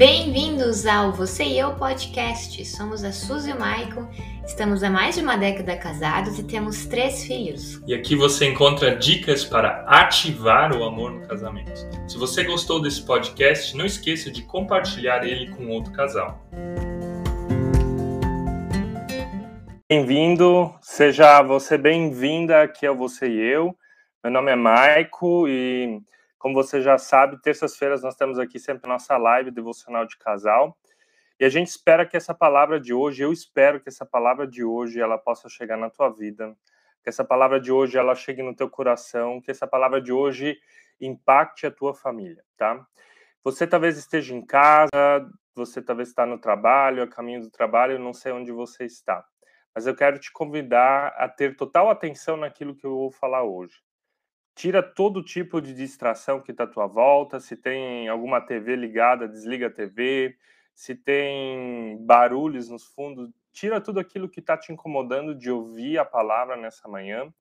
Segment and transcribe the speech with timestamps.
[0.00, 2.64] Bem-vindos ao Você e Eu Podcast.
[2.64, 4.08] Somos a Suzy e o Maicon,
[4.46, 7.82] estamos há mais de uma década casados e temos três filhos.
[7.86, 11.86] E aqui você encontra dicas para ativar o amor no casamento.
[12.08, 16.40] Se você gostou desse podcast, não esqueça de compartilhar ele com outro casal.
[19.86, 23.76] Bem-vindo, seja você bem-vinda aqui ao Você e Eu.
[24.24, 26.00] Meu nome é Maico e
[26.40, 30.74] como você já sabe, terças-feiras nós temos aqui sempre nossa live devocional de casal.
[31.38, 34.64] E a gente espera que essa palavra de hoje, eu espero que essa palavra de
[34.64, 36.56] hoje ela possa chegar na tua vida,
[37.02, 40.58] que essa palavra de hoje ela chegue no teu coração, que essa palavra de hoje
[40.98, 42.86] impacte a tua família, tá?
[43.44, 44.90] Você talvez esteja em casa,
[45.54, 49.22] você talvez está no trabalho, a caminho do trabalho, eu não sei onde você está.
[49.74, 53.76] Mas eu quero te convidar a ter total atenção naquilo que eu vou falar hoje
[54.54, 57.40] tira todo tipo de distração que está à tua volta.
[57.40, 60.36] Se tem alguma TV ligada, desliga a TV.
[60.74, 66.04] Se tem barulhos nos fundos, tira tudo aquilo que está te incomodando de ouvir a
[66.04, 67.32] palavra nessa manhã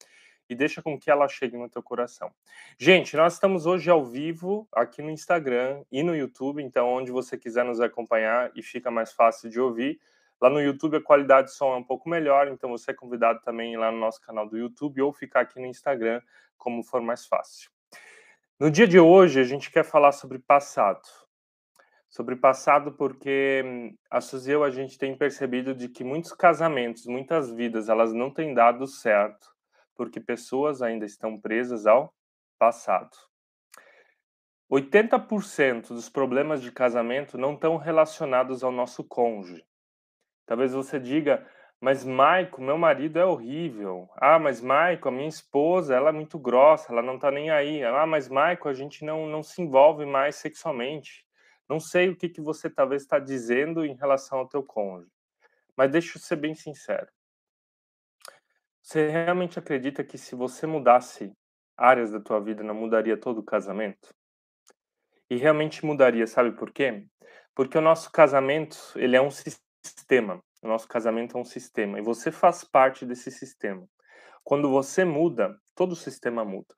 [0.50, 2.32] e deixa com que ela chegue no teu coração.
[2.78, 7.38] Gente, nós estamos hoje ao vivo aqui no Instagram e no YouTube, então onde você
[7.38, 10.00] quiser nos acompanhar e fica mais fácil de ouvir.
[10.42, 13.42] Lá no YouTube a qualidade de som é um pouco melhor, então você é convidado
[13.42, 16.22] também lá no nosso canal do YouTube ou ficar aqui no Instagram
[16.58, 17.70] como for mais fácil.
[18.60, 21.08] No dia de hoje, a gente quer falar sobre passado.
[22.10, 27.06] Sobre passado, porque hum, a Suzy eu, a gente tem percebido de que muitos casamentos,
[27.06, 29.48] muitas vidas, elas não têm dado certo,
[29.96, 32.14] porque pessoas ainda estão presas ao
[32.58, 33.16] passado.
[34.72, 39.64] 80% dos problemas de casamento não estão relacionados ao nosso cônjuge.
[40.50, 41.46] Talvez você diga,
[41.80, 44.10] mas Maico, meu marido é horrível.
[44.16, 47.84] Ah, mas Maico, a minha esposa, ela é muito grossa, ela não tá nem aí.
[47.84, 51.24] Ah, mas Maico, a gente não, não se envolve mais sexualmente.
[51.70, 55.12] Não sei o que, que você talvez está dizendo em relação ao teu cônjuge.
[55.78, 57.08] Mas deixa eu ser bem sincero.
[58.82, 61.32] Você realmente acredita que se você mudasse
[61.78, 64.16] áreas da tua vida, não mudaria todo o casamento?
[65.30, 67.06] E realmente mudaria, sabe por quê?
[67.54, 69.69] Porque o nosso casamento, ele é um sistema.
[70.62, 73.88] O nosso casamento é um sistema e você faz parte desse sistema.
[74.44, 76.76] Quando você muda, todo o sistema muda.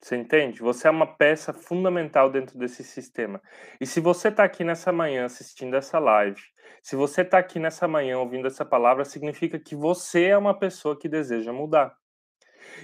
[0.00, 0.60] Você entende?
[0.62, 3.42] Você é uma peça fundamental dentro desse sistema.
[3.80, 6.40] E se você está aqui nessa manhã assistindo essa live,
[6.82, 10.98] se você está aqui nessa manhã ouvindo essa palavra, significa que você é uma pessoa
[10.98, 11.94] que deseja mudar.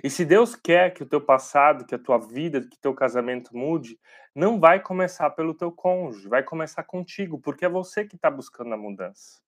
[0.03, 3.57] E se Deus quer que o teu passado, que a tua vida, que teu casamento
[3.57, 3.99] mude,
[4.35, 8.75] não vai começar pelo teu cônjuge, vai começar contigo, porque é você que está buscando
[8.75, 9.41] a mudança.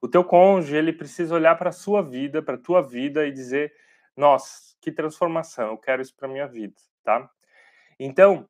[0.00, 3.32] O teu cônjuge, ele precisa olhar para a sua vida, para a tua vida e
[3.32, 3.72] dizer:
[4.16, 7.28] "Nossa, que transformação, eu quero isso para minha vida", tá?
[7.98, 8.48] Então,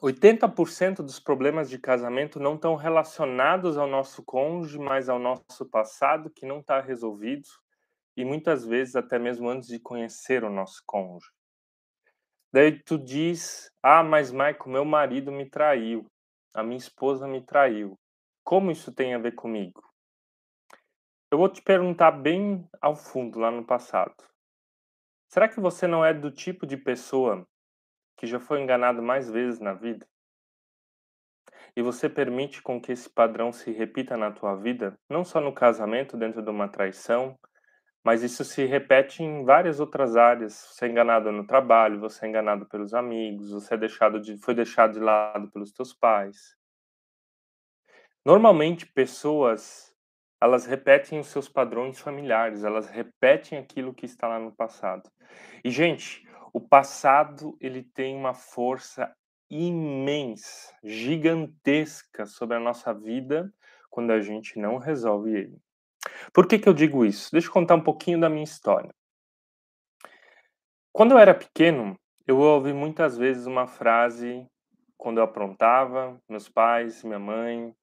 [0.00, 6.30] 80% dos problemas de casamento não estão relacionados ao nosso cônjuge, mas ao nosso passado
[6.30, 7.48] que não está resolvido
[8.16, 11.30] e muitas vezes até mesmo antes de conhecer o nosso cônjuge.
[12.52, 16.06] Daí tu diz: "Ah, mas Michael, meu marido me traiu,
[16.54, 17.98] a minha esposa me traiu.
[18.44, 19.82] Como isso tem a ver comigo?"
[21.30, 24.16] Eu vou te perguntar bem ao fundo, lá no passado.
[25.28, 27.46] Será que você não é do tipo de pessoa
[28.16, 30.04] que já foi enganado mais vezes na vida?
[31.76, 35.54] E você permite com que esse padrão se repita na tua vida, não só no
[35.54, 37.38] casamento, dentro de uma traição,
[38.04, 40.54] mas isso se repete em várias outras áreas.
[40.54, 44.54] Você é enganado no trabalho, você é enganado pelos amigos, você é deixado de, foi
[44.54, 46.56] deixado de lado pelos teus pais.
[48.24, 49.90] Normalmente, pessoas
[50.42, 55.10] elas repetem os seus padrões familiares, elas repetem aquilo que está lá no passado.
[55.62, 59.14] E gente, o passado ele tem uma força
[59.50, 63.52] imensa, gigantesca sobre a nossa vida
[63.90, 65.60] quando a gente não resolve ele.
[66.32, 67.30] Por que, que eu digo isso?
[67.32, 68.94] Deixa eu contar um pouquinho da minha história.
[70.92, 74.46] Quando eu era pequeno, eu ouvi muitas vezes uma frase
[74.96, 77.74] quando eu aprontava, meus pais, minha mãe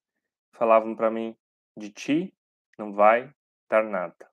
[0.51, 1.35] falavam para mim:
[1.75, 2.33] de ti
[2.77, 3.33] não vai
[3.69, 4.29] dar nada.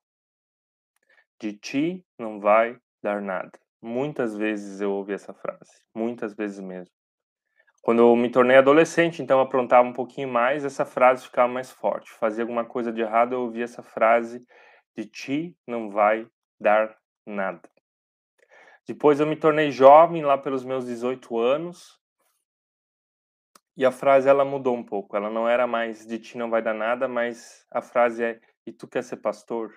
[1.41, 3.59] De ti não vai dar nada.
[3.81, 6.95] Muitas vezes eu ouvi essa frase, muitas vezes mesmo.
[7.85, 12.11] Quando eu me tornei adolescente, então aprontava um pouquinho mais, essa frase ficava mais forte.
[12.13, 14.43] Fazia alguma coisa de errado, eu ouvia essa frase:
[14.97, 16.27] de ti não vai
[16.59, 16.97] dar
[17.27, 17.61] nada.
[18.89, 22.01] Depois eu me tornei jovem, lá pelos meus 18 anos,
[23.77, 25.15] e a frase ela mudou um pouco.
[25.15, 28.73] Ela não era mais de ti não vai dar nada, mas a frase é e
[28.73, 29.77] tu quer ser pastor?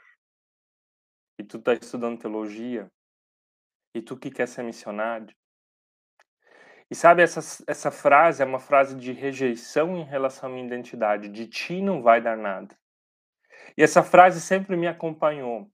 [1.37, 2.89] E tu tá estudando teologia?
[3.93, 5.35] E tu que quer ser missionário?
[6.89, 11.27] E sabe, essa, essa frase é uma frase de rejeição em relação à minha identidade.
[11.27, 12.77] De ti não vai dar nada.
[13.77, 15.69] E essa frase sempre me acompanhou.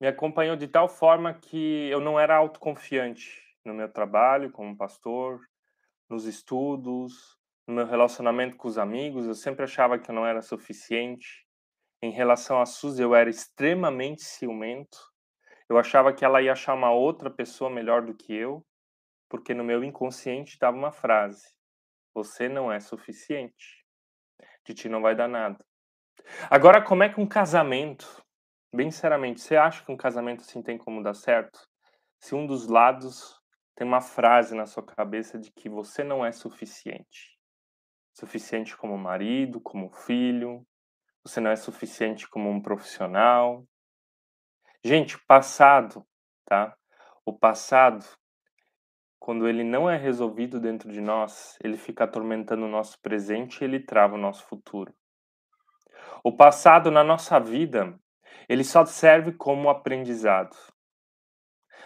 [0.00, 5.40] Me acompanhou de tal forma que eu não era autoconfiante no meu trabalho como pastor,
[6.10, 9.28] nos estudos, no meu relacionamento com os amigos.
[9.28, 11.46] Eu sempre achava que eu não era suficiente.
[12.02, 14.98] Em relação a Suzy, eu era extremamente ciumento.
[15.68, 18.66] Eu achava que ela ia achar uma outra pessoa melhor do que eu
[19.32, 21.54] porque no meu inconsciente estava uma frase:
[22.12, 23.82] Você não é suficiente.
[24.62, 25.64] De ti não vai dar nada.
[26.50, 28.22] Agora, como é que um casamento,
[28.74, 31.66] bem sinceramente, você acha que um casamento assim tem como dar certo?
[32.20, 33.40] Se um dos lados
[33.74, 37.38] tem uma frase na sua cabeça de que você não é suficiente.
[38.12, 40.62] Suficiente como marido, como filho,
[41.24, 43.66] você não é suficiente como um profissional.
[44.84, 46.06] Gente, passado,
[46.44, 46.76] tá?
[47.24, 48.04] O passado
[49.22, 53.64] quando ele não é resolvido dentro de nós, ele fica atormentando o nosso presente e
[53.64, 54.92] ele trava o nosso futuro.
[56.24, 57.96] O passado na nossa vida,
[58.48, 60.56] ele só serve como aprendizado.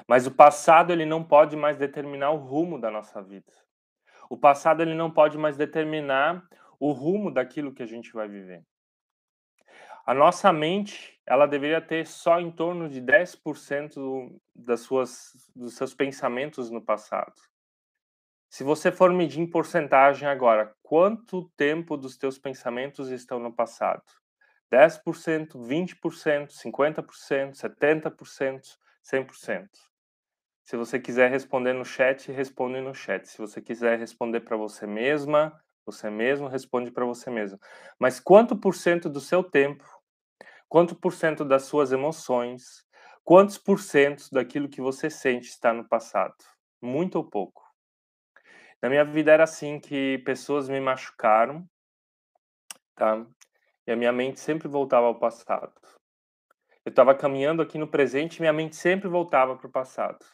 [0.09, 3.53] Mas o passado ele não pode mais determinar o rumo da nossa vida.
[4.31, 6.43] O passado ele não pode mais determinar
[6.81, 8.65] o rumo daquilo que a gente vai viver.
[10.07, 15.93] A nossa mente, ela deveria ter só em torno de 10% das suas, dos seus
[15.95, 17.35] pensamentos no passado.
[18.49, 24.05] Se você for medir em porcentagem agora, quanto tempo dos teus pensamentos estão no passado?
[24.73, 29.69] 10%, 20%, 50%, 70%, 100%.
[30.63, 33.29] Se você quiser responder no chat, responde no chat.
[33.29, 37.59] Se você quiser responder para você mesma, você mesmo responde para você mesmo.
[37.99, 39.85] Mas quanto por cento do seu tempo
[40.69, 42.85] Quanto por cento das suas emoções,
[43.23, 46.35] quantos por cento daquilo que você sente está no passado?
[46.83, 47.63] Muito ou pouco?
[48.83, 51.65] Na minha vida era assim que pessoas me machucaram,
[52.97, 53.25] tá?
[53.87, 55.73] E a minha mente sempre voltava ao passado.
[56.85, 60.25] Eu estava caminhando aqui no presente e minha mente sempre voltava para o passado.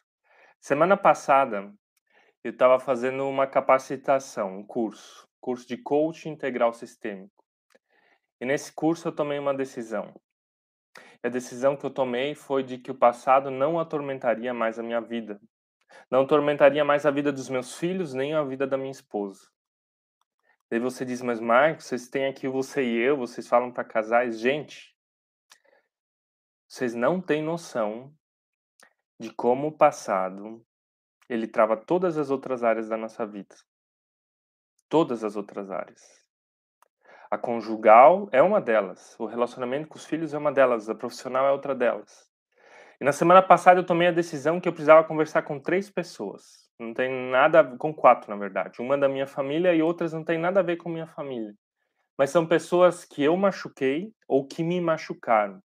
[0.61, 1.73] Semana passada,
[2.43, 7.45] eu estava fazendo uma capacitação, um curso, curso de coaching integral sistêmico.
[8.41, 10.15] E nesse curso eu tomei uma decisão.
[11.23, 15.01] A decisão que eu tomei foi de que o passado não atormentaria mais a minha
[15.01, 15.41] vida.
[16.09, 19.43] Não atormentaria mais a vida dos meus filhos, nem a vida da minha esposa.
[20.71, 24.39] Daí você diz, mas Marcos, vocês têm aqui você e eu, vocês falam para casais.
[24.39, 24.97] Gente,
[26.69, 28.15] vocês não têm noção
[29.19, 30.65] de como o passado
[31.29, 33.55] ele trava todas as outras áreas da nossa vida.
[34.93, 36.03] Todas as outras áreas.
[37.31, 41.47] A conjugal é uma delas, o relacionamento com os filhos é uma delas, a profissional
[41.47, 42.29] é outra delas.
[43.01, 46.69] E na semana passada eu tomei a decisão que eu precisava conversar com três pessoas.
[46.79, 48.83] Não tem nada com quatro, na verdade.
[48.83, 51.55] Uma da minha família e outras não tem nada a ver com minha família.
[52.19, 55.63] Mas são pessoas que eu machuquei ou que me machucaram.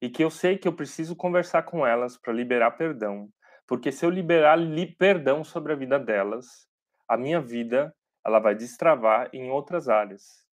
[0.00, 3.28] E que eu sei que eu preciso conversar com elas para liberar perdão.
[3.66, 6.66] Porque se eu liberar li perdão sobre a vida delas,
[7.06, 7.94] a minha vida
[8.26, 10.44] ela vai destravar em outras áreas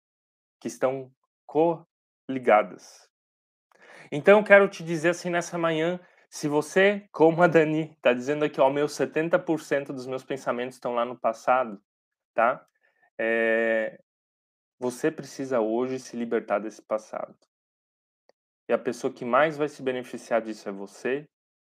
[0.61, 1.11] que estão
[1.47, 3.09] coligadas.
[4.11, 5.99] Então, eu quero te dizer assim nessa manhã,
[6.29, 10.95] se você, como a Dani, está dizendo aqui, ó, meus 70% dos meus pensamentos estão
[10.95, 11.83] lá no passado,
[12.35, 12.63] tá?
[13.19, 13.99] É,
[14.79, 17.35] você precisa hoje se libertar desse passado.
[18.69, 21.27] E a pessoa que mais vai se beneficiar disso é você,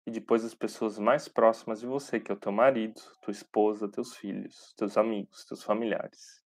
[0.08, 3.86] e depois as pessoas mais próximas de você, que é o teu marido, tua esposa,
[3.86, 6.42] teus filhos, teus amigos, teus familiares.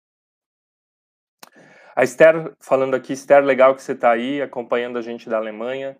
[1.97, 5.99] A Esther, falando aqui, Esther, legal que você está aí acompanhando a gente da Alemanha.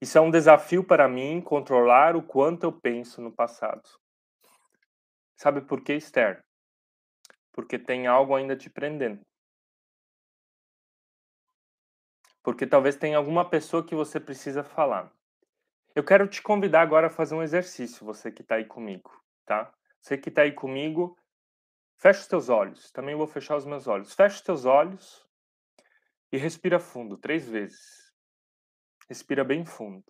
[0.00, 3.82] Isso é um desafio para mim, controlar o quanto eu penso no passado.
[5.36, 6.44] Sabe por quê, Esther?
[7.50, 9.20] Porque tem algo ainda te prendendo.
[12.40, 15.12] Porque talvez tenha alguma pessoa que você precisa falar.
[15.94, 19.10] Eu quero te convidar agora a fazer um exercício, você que está aí comigo,
[19.44, 19.72] tá?
[20.00, 21.18] Você que está aí comigo,
[21.98, 22.92] fecha os teus olhos.
[22.92, 24.14] Também vou fechar os meus olhos.
[24.14, 25.26] Fecha os teus olhos
[26.32, 28.12] e respira fundo, três vezes.
[29.08, 30.04] Respira bem fundo.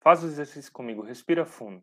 [0.00, 1.82] Faz o exercício comigo, respira fundo.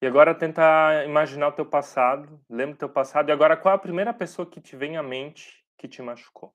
[0.00, 3.28] E agora tenta imaginar o teu passado, lembra o teu passado.
[3.28, 6.54] E agora qual é a primeira pessoa que te vem à mente que te machucou?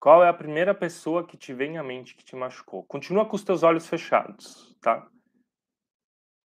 [0.00, 2.82] Qual é a primeira pessoa que te vem à mente que te machucou?
[2.84, 5.06] Continua com os teus olhos fechados, tá?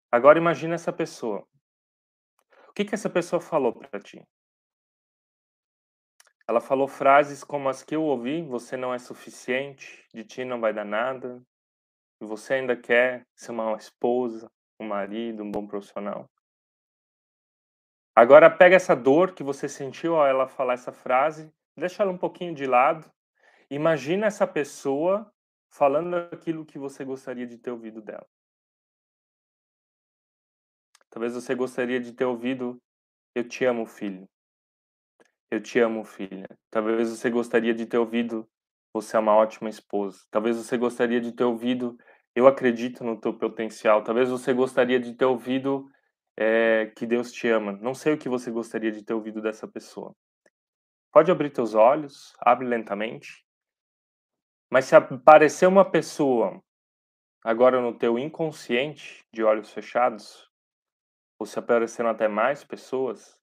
[0.09, 1.45] Agora imagina essa pessoa.
[2.69, 4.25] O que que essa pessoa falou para ti?
[6.47, 10.61] Ela falou frases como as que eu ouvi: você não é suficiente, de ti não
[10.61, 11.43] vai dar nada,
[12.21, 16.29] você ainda quer ser uma esposa, um marido, um bom profissional.
[18.15, 22.17] Agora pega essa dor que você sentiu ao ela falar essa frase, deixa ela um
[22.17, 23.11] pouquinho de lado.
[23.73, 25.33] Imagina essa pessoa
[25.67, 28.27] falando aquilo que você gostaria de ter ouvido dela.
[31.09, 32.79] Talvez você gostaria de ter ouvido
[33.33, 34.29] eu te amo, filho.
[35.49, 36.47] Eu te amo, filha.
[36.69, 38.47] Talvez você gostaria de ter ouvido
[38.93, 40.23] você é uma ótima esposa.
[40.29, 41.97] Talvez você gostaria de ter ouvido
[42.35, 44.03] eu acredito no teu potencial.
[44.03, 45.89] Talvez você gostaria de ter ouvido
[46.37, 47.71] é, que Deus te ama.
[47.71, 50.15] Não sei o que você gostaria de ter ouvido dessa pessoa.
[51.11, 53.43] Pode abrir teus olhos, abre lentamente.
[54.73, 56.59] Mas se aparecer uma pessoa
[57.43, 60.49] agora no teu inconsciente, de olhos fechados,
[61.39, 63.37] ou se apareceram até mais pessoas,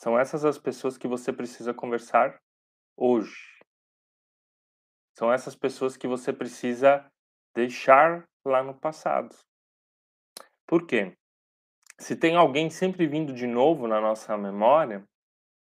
[0.00, 2.40] são essas as pessoas que você precisa conversar
[2.96, 3.60] hoje.
[5.14, 7.06] São essas pessoas que você precisa
[7.54, 9.36] deixar lá no passado.
[10.66, 11.14] Por quê?
[12.00, 15.04] Se tem alguém sempre vindo de novo na nossa memória,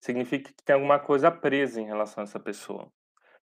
[0.03, 2.91] significa que tem alguma coisa presa em relação a essa pessoa.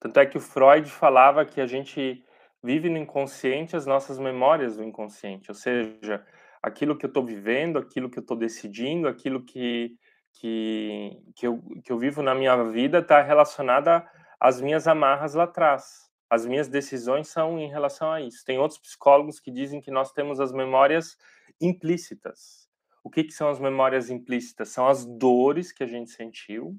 [0.00, 2.24] Tanto é que o Freud falava que a gente
[2.62, 6.24] vive no inconsciente as nossas memórias do inconsciente, ou seja,
[6.62, 9.96] aquilo que eu estou vivendo, aquilo que eu estou decidindo, aquilo que,
[10.34, 14.06] que, que, eu, que eu vivo na minha vida está relacionada
[14.40, 18.44] às minhas amarras lá atrás as minhas decisões são em relação a isso.
[18.44, 21.16] Tem outros psicólogos que dizem que nós temos as memórias
[21.60, 22.68] implícitas.
[23.02, 24.70] O que, que são as memórias implícitas?
[24.70, 26.76] São as dores que a gente sentiu,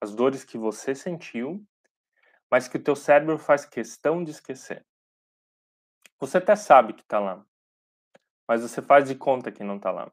[0.00, 1.64] as dores que você sentiu,
[2.52, 4.84] mas que o teu cérebro faz questão de esquecer.
[6.20, 7.42] Você até sabe que está lá,
[8.46, 10.12] mas você faz de conta que não está lá.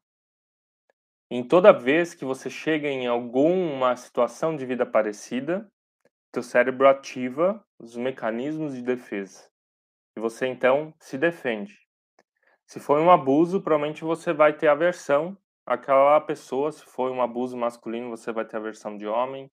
[1.29, 5.69] Em toda vez que você chega em alguma situação de vida parecida,
[6.31, 9.50] teu cérebro ativa os mecanismos de defesa.
[10.15, 11.77] E você então se defende.
[12.65, 16.72] Se foi um abuso, provavelmente você vai ter aversão àquela pessoa.
[16.72, 19.51] Se foi um abuso masculino, você vai ter aversão de homem.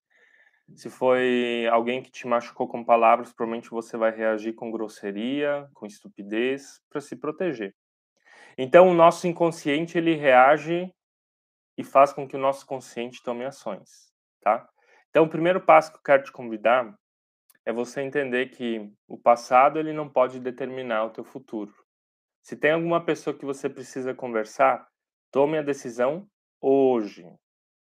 [0.75, 5.85] Se foi alguém que te machucou com palavras, provavelmente você vai reagir com grosseria, com
[5.85, 7.73] estupidez, para se proteger.
[8.57, 10.91] Então, o nosso inconsciente ele reage
[11.77, 14.67] e faz com que o nosso consciente tome ações, tá?
[15.09, 16.93] Então, o primeiro passo que eu quero te convidar
[17.65, 21.73] é você entender que o passado ele não pode determinar o teu futuro.
[22.41, 24.87] Se tem alguma pessoa que você precisa conversar,
[25.31, 26.27] tome a decisão
[26.61, 27.29] hoje,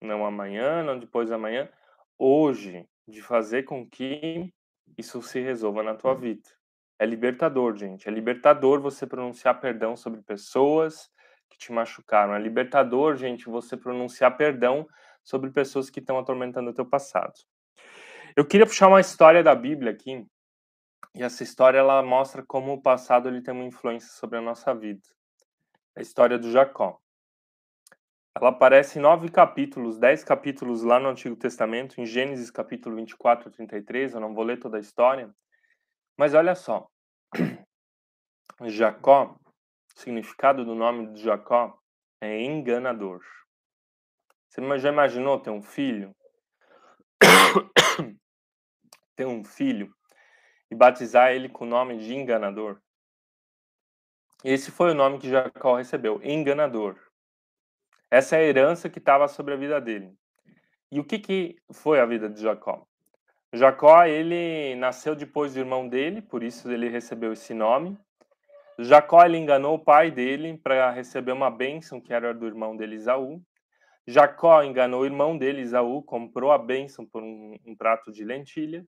[0.02, 1.70] não amanhã, não depois da manhã,
[2.18, 4.54] hoje, de fazer com que
[4.98, 6.50] isso se resolva na tua vida.
[6.98, 8.08] É libertador, gente.
[8.08, 11.10] É libertador você pronunciar perdão sobre pessoas
[11.50, 12.34] que te machucaram.
[12.34, 14.88] É libertador, gente, você pronunciar perdão
[15.24, 17.34] sobre pessoas que estão atormentando o teu passado.
[18.36, 20.26] Eu queria puxar uma história da Bíblia aqui,
[21.14, 24.74] e essa história ela mostra como o passado ele tem uma influência sobre a nossa
[24.74, 25.02] vida.
[25.96, 27.00] A história do Jacó.
[28.38, 33.48] Ela aparece em nove capítulos, dez capítulos lá no Antigo Testamento, em Gênesis capítulo 24
[33.48, 35.34] a 33, eu não vou ler toda a história,
[36.18, 36.90] mas olha só.
[38.66, 41.80] Jacó, o significado do nome de Jacó
[42.20, 43.22] é enganador.
[44.50, 46.14] Você já imaginou ter um filho?
[49.16, 49.96] ter um filho
[50.70, 52.82] e batizar ele com o nome de enganador?
[54.44, 57.00] Esse foi o nome que Jacó recebeu, enganador.
[58.10, 60.14] Essa é a herança que estava sobre a vida dele.
[60.92, 62.86] E o que, que foi a vida de Jacó?
[63.52, 67.98] Jacó, ele nasceu depois do irmão dele, por isso ele recebeu esse nome.
[68.78, 72.96] Jacó, ele enganou o pai dele para receber uma bênção que era do irmão dele,
[72.96, 73.42] Isaú.
[74.08, 78.86] Jacó enganou o irmão dele, Isaú, comprou a bênção por um, um prato de lentilha.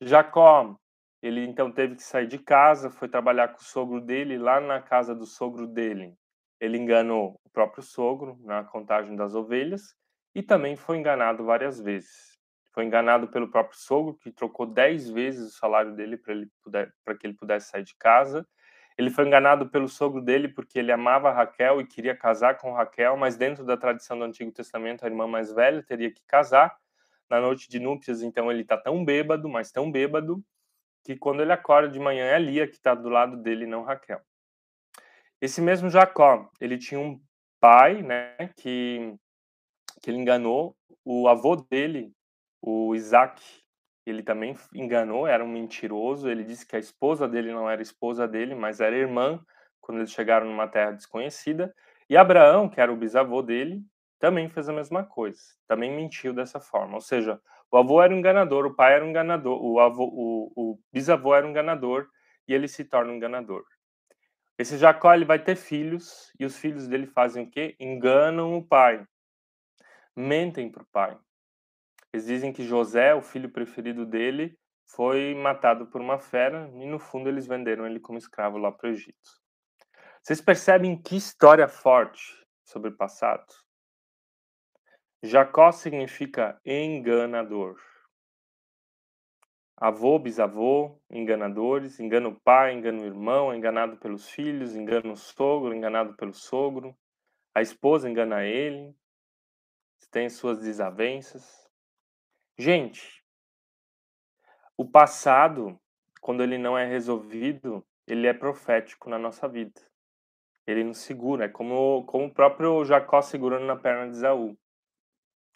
[0.00, 0.76] Jacó,
[1.22, 4.82] ele então teve que sair de casa, foi trabalhar com o sogro dele, lá na
[4.82, 6.14] casa do sogro dele.
[6.60, 9.94] Ele enganou o próprio sogro na contagem das ovelhas
[10.34, 12.36] e também foi enganado várias vezes.
[12.72, 17.34] Foi enganado pelo próprio sogro, que trocou dez vezes o salário dele para que ele
[17.34, 18.46] pudesse sair de casa.
[18.98, 23.16] Ele foi enganado pelo sogro dele porque ele amava Raquel e queria casar com Raquel,
[23.16, 26.76] mas dentro da tradição do Antigo Testamento, a irmã mais velha teria que casar.
[27.28, 30.42] Na noite de núpcias, então, ele está tão bêbado, mas tão bêbado,
[31.04, 34.20] que quando ele acorda de manhã é Lia que está do lado dele, não Raquel.
[35.40, 37.20] Esse mesmo Jacó, ele tinha um
[37.60, 39.14] pai, né, que,
[40.02, 42.12] que ele enganou o avô dele,
[42.60, 43.42] o Isaac,
[44.04, 46.28] ele também enganou, era um mentiroso.
[46.28, 49.40] Ele disse que a esposa dele não era esposa dele, mas era irmã
[49.80, 51.74] quando eles chegaram numa terra desconhecida.
[52.08, 53.82] E Abraão, que era o bisavô dele,
[54.18, 55.40] também fez a mesma coisa.
[55.66, 56.94] Também mentiu dessa forma.
[56.94, 57.40] Ou seja,
[57.70, 61.34] o avô era um enganador, o pai era um enganador, o, avô, o, o bisavô
[61.34, 62.08] era um enganador
[62.48, 63.64] e ele se torna um enganador.
[64.58, 67.76] Esse Jacó ele vai ter filhos e os filhos dele fazem o quê?
[67.78, 69.06] Enganam o pai.
[70.16, 71.18] Mentem para o pai.
[72.12, 76.98] Eles dizem que José, o filho preferido dele, foi matado por uma fera e no
[76.98, 79.46] fundo eles venderam ele como escravo lá para o Egito.
[80.22, 83.46] Vocês percebem que história forte sobre o passado?
[85.22, 87.76] Jacó significa enganador.
[89.78, 95.74] Avô, bisavô, enganadores, engana o pai, engana o irmão, enganado pelos filhos, engana o sogro,
[95.74, 96.96] enganado pelo sogro,
[97.54, 98.96] a esposa engana ele,
[100.10, 101.68] tem suas desavenças.
[102.56, 103.22] Gente,
[104.78, 105.78] o passado,
[106.22, 109.78] quando ele não é resolvido, ele é profético na nossa vida.
[110.66, 114.56] Ele nos segura, é como, como o próprio Jacó segurando na perna de Isaú.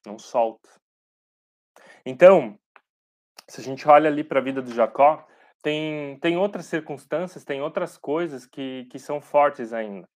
[0.04, 0.68] Não solta.
[2.04, 2.58] Então,
[3.50, 5.26] se a gente olha ali para a vida do Jacó,
[5.60, 10.08] tem, tem outras circunstâncias, tem outras coisas que, que são fortes ainda,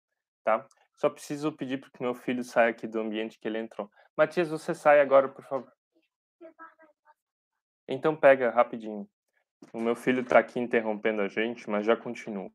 [0.44, 0.66] tá?
[0.96, 3.90] Só preciso pedir para que meu filho saia aqui do ambiente que ele entrou.
[4.16, 5.72] Matias, você sai agora, por favor.
[7.88, 9.08] Então pega rapidinho.
[9.72, 12.52] O meu filho está aqui interrompendo a gente, mas já continuo,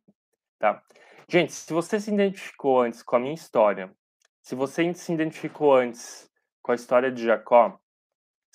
[0.60, 0.84] tá?
[1.28, 3.92] Gente, se você se identificou antes com a minha história,
[4.44, 6.30] se você se identificou antes
[6.62, 7.80] com a história de Jacó,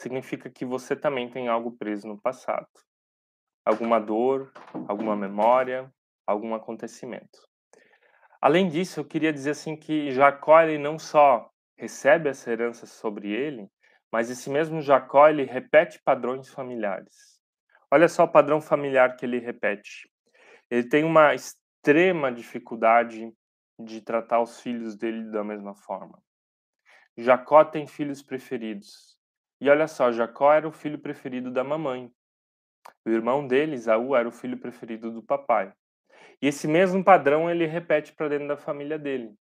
[0.03, 2.67] significa que você também tem algo preso no passado.
[3.65, 4.53] Alguma dor,
[4.89, 5.93] alguma memória,
[6.27, 7.39] algum acontecimento.
[8.41, 13.31] Além disso, eu queria dizer assim que Jacó ele não só recebe essa herança sobre
[13.31, 13.69] ele,
[14.11, 17.41] mas esse mesmo Jacó ele repete padrões familiares.
[17.91, 20.11] Olha só o padrão familiar que ele repete.
[20.69, 23.33] Ele tem uma extrema dificuldade
[23.79, 26.21] de tratar os filhos dele da mesma forma.
[27.17, 29.22] Jacó tem filhos preferidos.
[29.63, 32.13] E olha só, Jacó era o filho preferido da mamãe.
[33.05, 35.73] O irmão dele, Isaú, era o filho preferido do papai.
[36.43, 39.39] E esse mesmo padrão ele repete para dentro da família dele.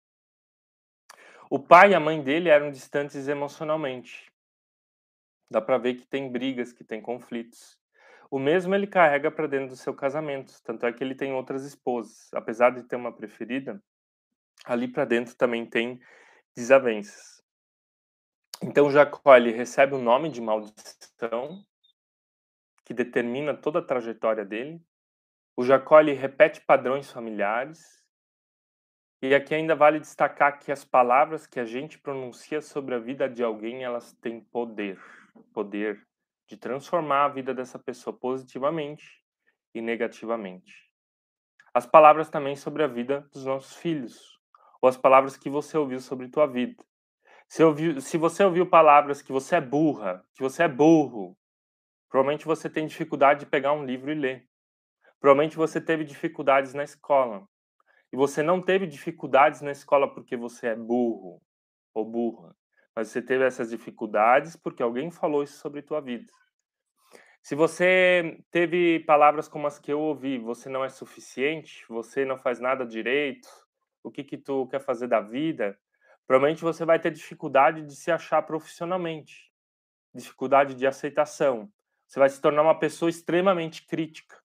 [1.50, 4.32] O pai e a mãe dele eram distantes emocionalmente.
[5.50, 7.78] Dá para ver que tem brigas, que tem conflitos.
[8.30, 11.62] O mesmo ele carrega para dentro do seu casamento, tanto é que ele tem outras
[11.62, 12.32] esposas.
[12.32, 13.78] Apesar de ter uma preferida,
[14.64, 16.00] ali para dentro também tem
[16.56, 17.35] desavenças.
[18.62, 21.64] Então Jacó ele recebe o nome de maldição
[22.84, 24.80] que determina toda a trajetória dele.
[25.56, 28.04] O Jacó ele repete padrões familiares.
[29.20, 33.28] E aqui ainda vale destacar que as palavras que a gente pronuncia sobre a vida
[33.28, 35.00] de alguém, elas têm poder,
[35.52, 36.06] poder
[36.46, 39.22] de transformar a vida dessa pessoa positivamente
[39.74, 40.86] e negativamente.
[41.74, 44.38] As palavras também sobre a vida dos nossos filhos,
[44.80, 46.82] ou as palavras que você ouviu sobre tua vida.
[47.48, 51.36] Se, ouviu, se você ouviu palavras que você é burra, que você é burro,
[52.08, 54.48] provavelmente você tem dificuldade de pegar um livro e ler.
[55.20, 57.46] Provavelmente você teve dificuldades na escola.
[58.12, 61.40] E você não teve dificuldades na escola porque você é burro
[61.94, 62.54] ou burra.
[62.94, 66.32] Mas você teve essas dificuldades porque alguém falou isso sobre tua vida.
[67.42, 72.36] Se você teve palavras como as que eu ouvi, você não é suficiente, você não
[72.36, 73.48] faz nada direito,
[74.02, 75.78] o que que tu quer fazer da vida?
[76.26, 79.52] Provavelmente você vai ter dificuldade de se achar profissionalmente,
[80.14, 81.70] dificuldade de aceitação.
[82.06, 84.42] Você vai se tornar uma pessoa extremamente crítica.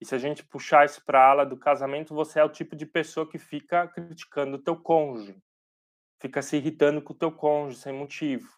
[0.00, 2.76] E se a gente puxar isso para a ala do casamento, você é o tipo
[2.76, 5.36] de pessoa que fica criticando o teu cônjuge,
[6.20, 8.48] fica se irritando com o teu cônjuge sem motivo,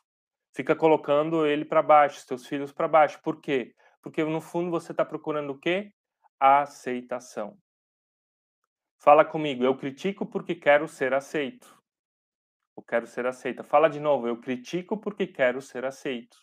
[0.53, 3.21] fica colocando ele para baixo, seus filhos para baixo.
[3.23, 3.75] Por quê?
[4.03, 5.93] Porque no fundo você está procurando o quê?
[6.39, 7.59] A aceitação.
[8.99, 11.80] Fala comigo, eu critico porque quero ser aceito.
[12.81, 13.63] Eu quero ser aceita.
[13.63, 16.39] Fala de novo, eu critico porque quero ser aceito.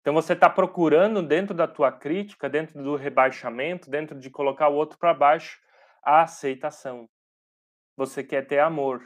[0.00, 4.76] Então você está procurando dentro da tua crítica, dentro do rebaixamento, dentro de colocar o
[4.76, 5.60] outro para baixo,
[6.00, 7.10] a aceitação.
[7.96, 9.02] Você quer ter amor.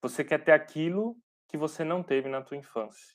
[0.00, 1.14] Você quer ter aquilo
[1.48, 3.14] que você não teve na tua infância.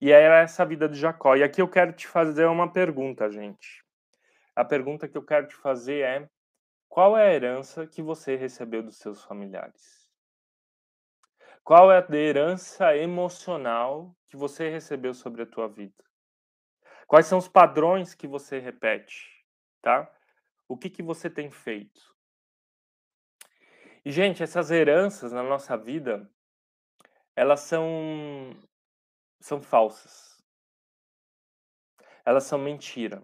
[0.00, 1.34] E era essa vida de Jacó.
[1.34, 3.84] E aqui eu quero te fazer uma pergunta, gente.
[4.54, 6.30] A pergunta que eu quero te fazer é:
[6.88, 10.03] qual é a herança que você recebeu dos seus familiares?
[11.64, 16.04] Qual é a herança emocional que você recebeu sobre a tua vida?
[17.06, 19.26] Quais são os padrões que você repete,
[19.80, 20.12] tá?
[20.68, 22.14] O que que você tem feito?
[24.04, 26.30] E gente, essas heranças na nossa vida,
[27.34, 27.82] elas são
[29.40, 30.42] são falsas.
[32.26, 33.22] Elas são mentira.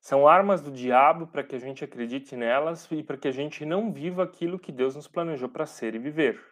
[0.00, 3.66] São armas do diabo para que a gente acredite nelas e para que a gente
[3.66, 6.42] não viva aquilo que Deus nos planejou para ser e viver.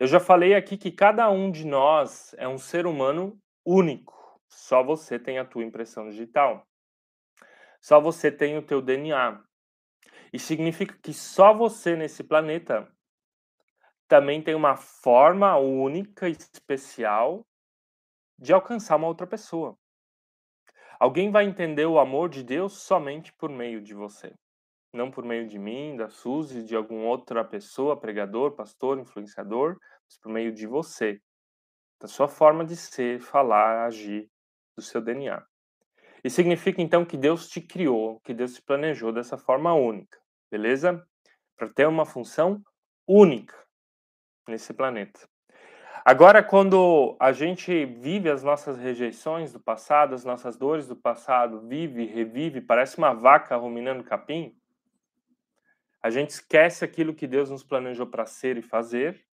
[0.00, 4.14] Eu já falei aqui que cada um de nós é um ser humano único.
[4.48, 6.66] Só você tem a tua impressão digital.
[7.80, 9.42] Só você tem o teu DNA.
[10.32, 12.90] E significa que só você nesse planeta
[14.08, 17.46] também tem uma forma única, especial
[18.38, 19.78] de alcançar uma outra pessoa.
[20.98, 24.32] Alguém vai entender o amor de Deus somente por meio de você.
[24.92, 30.18] Não por meio de mim, da Suzy, de alguma outra pessoa, pregador, pastor, influenciador, mas
[30.18, 31.20] por meio de você.
[32.00, 34.30] Da sua forma de ser, falar, agir,
[34.74, 35.44] do seu DNA.
[36.24, 40.18] E significa então que Deus te criou, que Deus te planejou dessa forma única,
[40.50, 41.06] beleza?
[41.56, 42.62] Para ter uma função
[43.06, 43.56] única
[44.48, 45.28] nesse planeta.
[46.08, 51.62] Agora, quando a gente vive as nossas rejeições do passado, as nossas dores do passado,
[51.62, 54.56] vive, revive, parece uma vaca ruminando capim,
[56.00, 59.26] a gente esquece aquilo que Deus nos planejou para ser e fazer,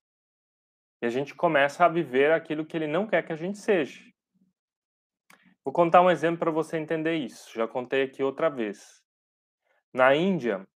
[1.00, 4.02] e a gente começa a viver aquilo que Ele não quer que a gente seja.
[5.64, 7.54] Vou contar um exemplo para você entender isso.
[7.54, 9.04] Já contei aqui outra vez.
[9.94, 10.68] Na Índia,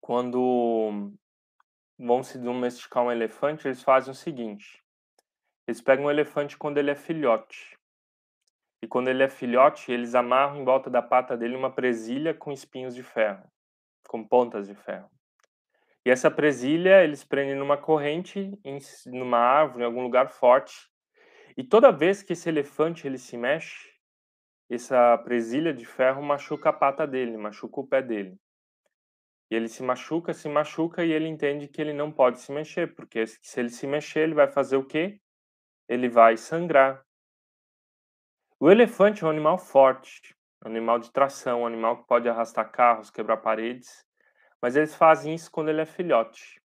[0.00, 1.12] quando
[2.02, 4.82] vão se domesticar um elefante, eles fazem o seguinte:
[5.66, 7.78] eles pegam um elefante quando ele é filhote.
[8.82, 12.50] E quando ele é filhote, eles amarram em volta da pata dele uma presilha com
[12.50, 13.46] espinhos de ferro,
[14.08, 15.08] com pontas de ferro.
[16.04, 20.90] E essa presilha eles prendem numa corrente, em numa árvore, em algum lugar forte.
[21.56, 23.92] E toda vez que esse elefante ele se mexe,
[24.68, 28.36] essa presilha de ferro machuca a pata dele, machuca o pé dele.
[29.52, 32.94] E ele se machuca, se machuca e ele entende que ele não pode se mexer,
[32.94, 35.20] porque se ele se mexer, ele vai fazer o quê?
[35.86, 37.04] Ele vai sangrar.
[38.58, 40.34] O elefante é um animal forte,
[40.64, 44.06] um animal de tração, um animal que pode arrastar carros, quebrar paredes,
[44.58, 46.58] mas eles fazem isso quando ele é filhote.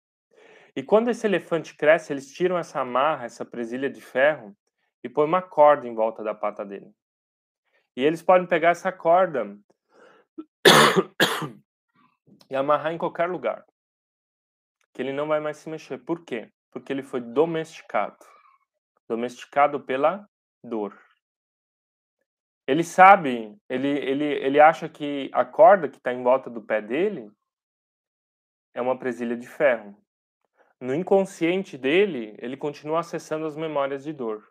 [0.73, 4.55] E quando esse elefante cresce, eles tiram essa amarra, essa presilha de ferro
[5.03, 6.95] e põem uma corda em volta da pata dele.
[7.97, 9.57] E eles podem pegar essa corda
[12.49, 13.65] e amarrar em qualquer lugar.
[14.93, 15.97] Que ele não vai mais se mexer.
[15.99, 16.51] Por quê?
[16.71, 18.25] Porque ele foi domesticado.
[19.07, 20.27] Domesticado pela
[20.63, 20.97] dor.
[22.65, 26.81] Ele sabe, ele, ele, ele acha que a corda que está em volta do pé
[26.81, 27.31] dele
[28.73, 29.97] é uma presilha de ferro.
[30.79, 34.47] No inconsciente dele, ele continua acessando as memórias de dor.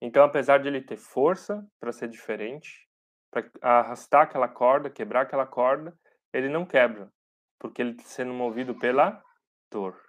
[0.00, 2.88] Então, apesar de ele ter força para ser diferente,
[3.30, 5.96] para arrastar aquela corda, quebrar aquela corda,
[6.32, 7.12] ele não quebra,
[7.58, 9.22] porque ele está sendo movido pela
[9.70, 10.00] dor.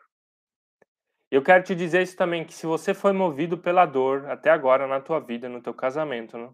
[1.29, 4.87] Eu quero te dizer isso também, que se você foi movido pela dor até agora
[4.87, 6.53] na tua vida, no teu casamento, né?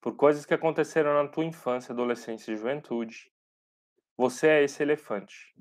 [0.00, 3.32] por coisas que aconteceram na tua infância, adolescência e juventude,
[4.16, 5.54] você é esse elefante,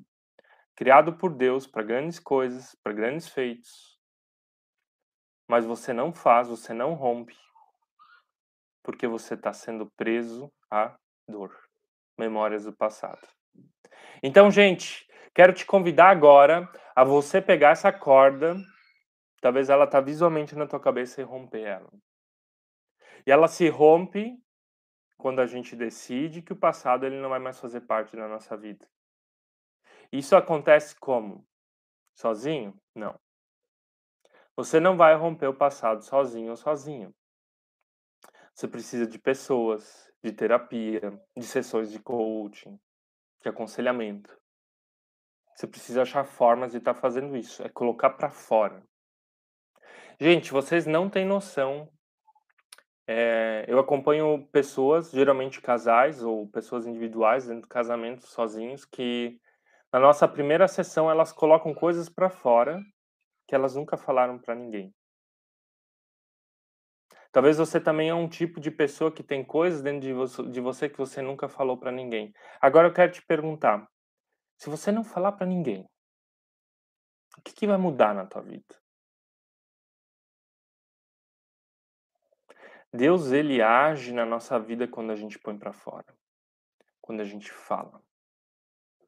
[0.76, 3.98] criado por Deus para grandes coisas, para grandes feitos,
[5.48, 7.38] mas você não faz, você não rompe,
[8.84, 11.62] porque você está sendo preso à dor
[12.24, 13.28] memórias do passado.
[14.22, 18.56] Então, gente, quero te convidar agora a você pegar essa corda,
[19.42, 21.92] talvez ela tá visualmente na tua cabeça e romper ela.
[23.26, 24.38] E ela se rompe
[25.18, 28.56] quando a gente decide que o passado ele não vai mais fazer parte da nossa
[28.56, 28.88] vida.
[30.12, 31.46] Isso acontece como?
[32.16, 32.80] Sozinho?
[32.96, 33.20] Não.
[34.56, 37.14] Você não vai romper o passado sozinho ou sozinho.
[38.54, 42.80] Você precisa de pessoas, de terapia, de sessões de coaching,
[43.42, 44.36] de aconselhamento.
[45.56, 48.82] Você precisa achar formas de estar tá fazendo isso, é colocar para fora.
[50.20, 51.90] Gente, vocês não têm noção.
[53.06, 59.38] É, eu acompanho pessoas, geralmente casais ou pessoas individuais dentro do casamento, sozinhos, que
[59.92, 62.82] na nossa primeira sessão elas colocam coisas para fora
[63.48, 64.94] que elas nunca falaram para ninguém.
[67.34, 70.62] Talvez você também é um tipo de pessoa que tem coisas dentro de você, de
[70.62, 72.32] você que você nunca falou para ninguém.
[72.62, 73.89] Agora eu quero te perguntar:
[74.56, 75.89] se você não falar para ninguém,
[77.36, 78.80] o que, que vai mudar na tua vida?
[82.93, 86.15] Deus ele age na nossa vida quando a gente põe para fora,
[87.02, 88.00] quando a gente fala,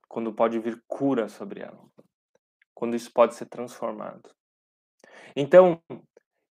[0.08, 1.88] quando pode vir cura sobre ela,
[2.74, 4.36] quando isso pode ser transformado.
[5.36, 5.80] Então,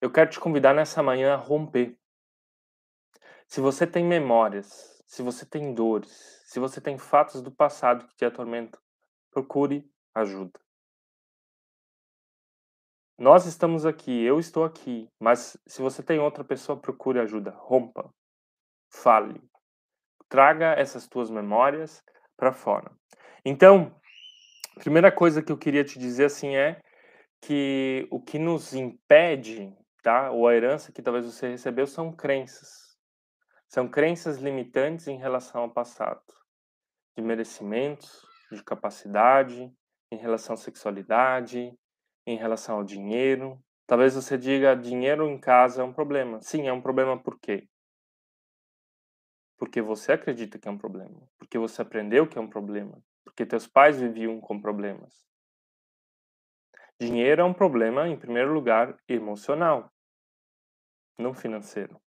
[0.04, 1.98] eu quero te convidar nessa manhã a romper.
[3.48, 8.14] Se você tem memórias, se você tem dores, se você tem fatos do passado que
[8.14, 8.78] te atormentam,
[9.30, 10.60] procure ajuda.
[13.16, 17.52] Nós estamos aqui, eu estou aqui, mas se você tem outra pessoa, procure ajuda.
[17.56, 18.12] Rompa,
[18.92, 19.40] fale,
[20.28, 22.04] traga essas tuas memórias
[22.36, 22.94] para fora.
[23.42, 23.98] Então,
[24.76, 26.78] a primeira coisa que eu queria te dizer assim é
[27.40, 30.30] que o que nos impede tá?
[30.30, 32.94] Ou a herança que talvez você recebeu são crenças.
[33.66, 36.22] São crenças limitantes em relação ao passado,
[37.16, 38.06] de merecimento,
[38.52, 39.72] de capacidade,
[40.12, 41.74] em relação à sexualidade,
[42.26, 43.58] em relação ao dinheiro.
[43.86, 46.40] Talvez você diga dinheiro em casa é um problema.
[46.42, 47.66] Sim, é um problema por quê?
[49.56, 53.46] Porque você acredita que é um problema, porque você aprendeu que é um problema, porque
[53.46, 55.24] teus pais viviam com problemas.
[57.00, 59.93] Dinheiro é um problema, em primeiro lugar, emocional,
[61.18, 62.00] não financeiro.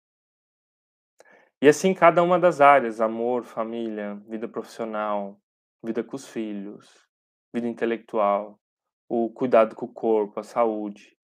[1.60, 5.40] E assim cada uma das áreas, amor, família, vida profissional,
[5.82, 7.08] vida com os filhos,
[7.52, 8.60] vida intelectual,
[9.08, 11.16] o cuidado com o corpo, a saúde.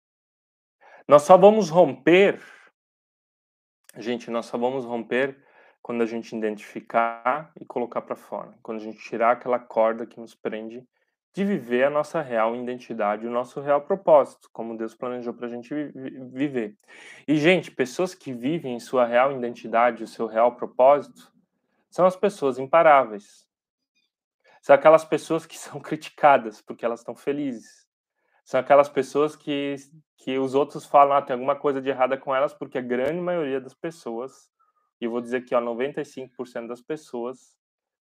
[1.07, 2.41] Nós só vamos romper,
[3.97, 5.43] gente, nós só vamos romper
[5.81, 10.19] quando a gente identificar e colocar para fora, quando a gente tirar aquela corda que
[10.19, 10.87] nos prende
[11.33, 15.49] de viver a nossa real identidade, o nosso real propósito, como Deus planejou para a
[15.49, 15.73] gente
[16.31, 16.77] viver.
[17.25, 21.31] E, gente, pessoas que vivem em sua real identidade, o seu real propósito,
[21.89, 23.47] são as pessoas imparáveis.
[24.61, 27.87] São aquelas pessoas que são criticadas porque elas estão felizes.
[28.43, 29.75] São aquelas pessoas que,
[30.17, 33.21] que os outros falam, ah, tem alguma coisa de errada com elas, porque a grande
[33.21, 34.49] maioria das pessoas,
[34.99, 37.57] e eu vou dizer que ó, 95% das pessoas,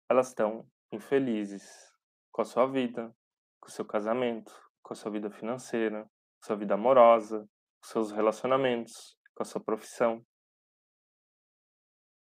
[0.10, 1.91] elas estão infelizes
[2.32, 3.14] com a sua vida,
[3.60, 7.48] com o seu casamento, com a sua vida financeira, com a sua vida amorosa,
[7.80, 10.26] com seus relacionamentos, com a sua profissão.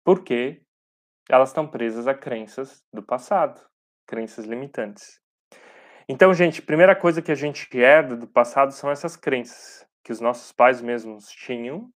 [0.04, 0.64] Porque
[1.30, 3.60] elas estão presas a crenças do passado,
[4.06, 5.20] crenças limitantes.
[6.08, 10.20] Então, gente, primeira coisa que a gente herda do passado são essas crenças que os
[10.20, 11.92] nossos pais mesmos tinham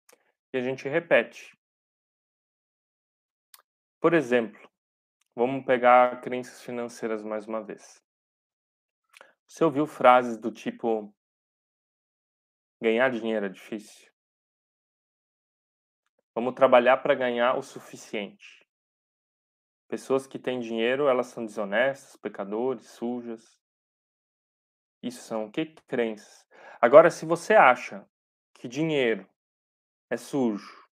[0.54, 1.58] e a gente repete.
[4.00, 4.65] Por exemplo,
[5.38, 8.02] Vamos pegar crenças financeiras mais uma vez.
[9.46, 11.14] Você ouviu frases do tipo:
[12.82, 14.10] ganhar dinheiro é difícil?
[16.34, 18.66] Vamos trabalhar para ganhar o suficiente.
[19.90, 23.60] Pessoas que têm dinheiro, elas são desonestas, pecadores, sujas.
[25.04, 25.66] Isso são o que?
[25.86, 26.48] Crenças.
[26.80, 28.08] Agora, se você acha
[28.54, 29.30] que dinheiro
[30.10, 30.88] é sujo,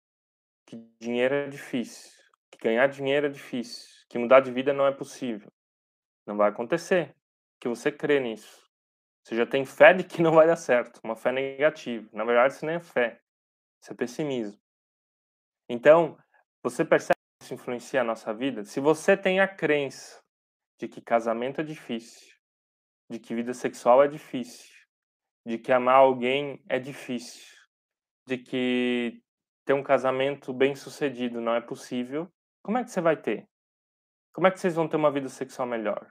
[0.66, 2.10] que dinheiro é difícil,
[2.50, 5.50] que ganhar dinheiro é difícil, que mudar de vida não é possível.
[6.26, 7.14] Não vai acontecer,
[7.60, 8.68] que você crê nisso.
[9.22, 12.08] Você já tem fé de que não vai dar certo, uma fé negativa.
[12.12, 13.20] Na verdade, isso nem é fé,
[13.80, 14.60] isso é pessimismo.
[15.68, 16.18] Então,
[16.62, 18.64] você percebe que isso influencia a nossa vida?
[18.64, 20.20] Se você tem a crença
[20.78, 22.36] de que casamento é difícil,
[23.08, 24.74] de que vida sexual é difícil,
[25.46, 27.56] de que amar alguém é difícil,
[28.26, 29.22] de que
[29.64, 32.28] ter um casamento bem sucedido não é possível,
[32.62, 33.48] como é que você vai ter?
[34.32, 36.06] Como é que vocês vão ter uma vida sexual melhor?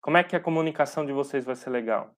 [0.00, 2.14] Como é que a comunicação de vocês vai ser legal?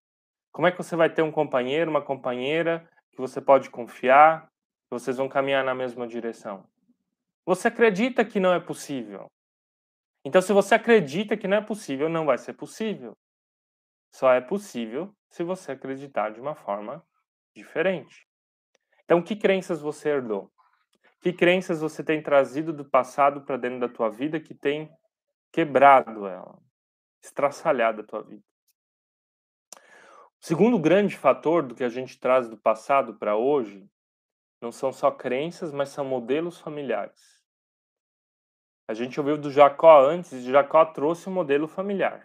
[0.53, 4.91] Como é que você vai ter um companheiro, uma companheira que você pode confiar, que
[4.91, 6.65] vocês vão caminhar na mesma direção?
[7.45, 9.27] Você acredita que não é possível.
[10.25, 13.17] Então, se você acredita que não é possível, não vai ser possível.
[14.13, 17.05] Só é possível se você acreditar de uma forma
[17.55, 18.27] diferente.
[19.05, 20.51] Então, que crenças você herdou?
[21.21, 24.91] Que crenças você tem trazido do passado para dentro da tua vida que tem
[25.53, 26.59] quebrado ela,
[27.23, 28.45] estraçalhado a tua vida.
[30.43, 33.89] O segundo grande fator do que a gente traz do passado para hoje
[34.61, 37.45] não são só crenças, mas são modelos familiares.
[38.89, 42.25] A gente ouviu do Jacó antes, e Jacó trouxe um modelo familiar.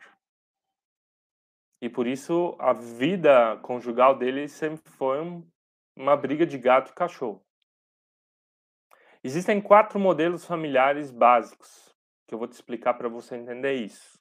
[1.82, 5.48] E por isso a vida conjugal dele sempre foi um,
[5.96, 7.46] uma briga de gato e cachorro.
[9.24, 11.85] Existem quatro modelos familiares básicos
[12.28, 14.20] que eu vou te explicar para você entender isso.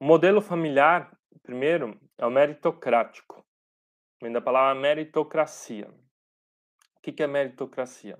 [0.00, 3.44] O modelo familiar, primeiro, é o meritocrático.
[4.22, 5.88] Vem da palavra meritocracia.
[6.96, 8.18] O que é meritocracia?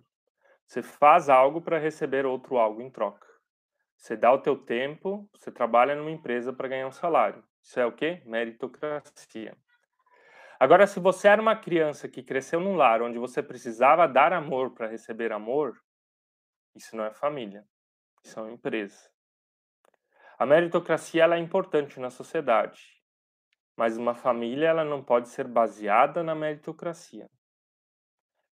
[0.67, 3.27] Você faz algo para receber outro algo em troca.
[3.97, 7.43] Você dá o teu tempo, você trabalha numa empresa para ganhar um salário.
[7.63, 8.23] Isso é o quê?
[8.25, 9.57] Meritocracia.
[10.61, 14.75] Agora, se você era uma criança que cresceu num lar onde você precisava dar amor
[14.75, 15.81] para receber amor,
[16.75, 17.65] isso não é família
[18.23, 19.11] são empresas.
[20.39, 22.81] A meritocracia ela é importante na sociedade,
[23.77, 27.29] mas uma família ela não pode ser baseada na meritocracia.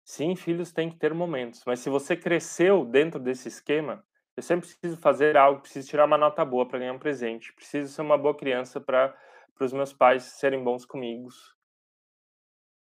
[0.04, 4.04] Sim, filhos têm que ter momentos, mas se você cresceu dentro desse esquema,
[4.36, 7.92] eu sempre preciso fazer algo, preciso tirar uma nota boa para ganhar um presente, preciso
[7.92, 9.16] ser uma boa criança para
[9.60, 11.28] os meus pais serem bons comigo.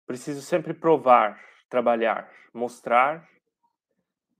[0.07, 3.29] Preciso sempre provar, trabalhar, mostrar.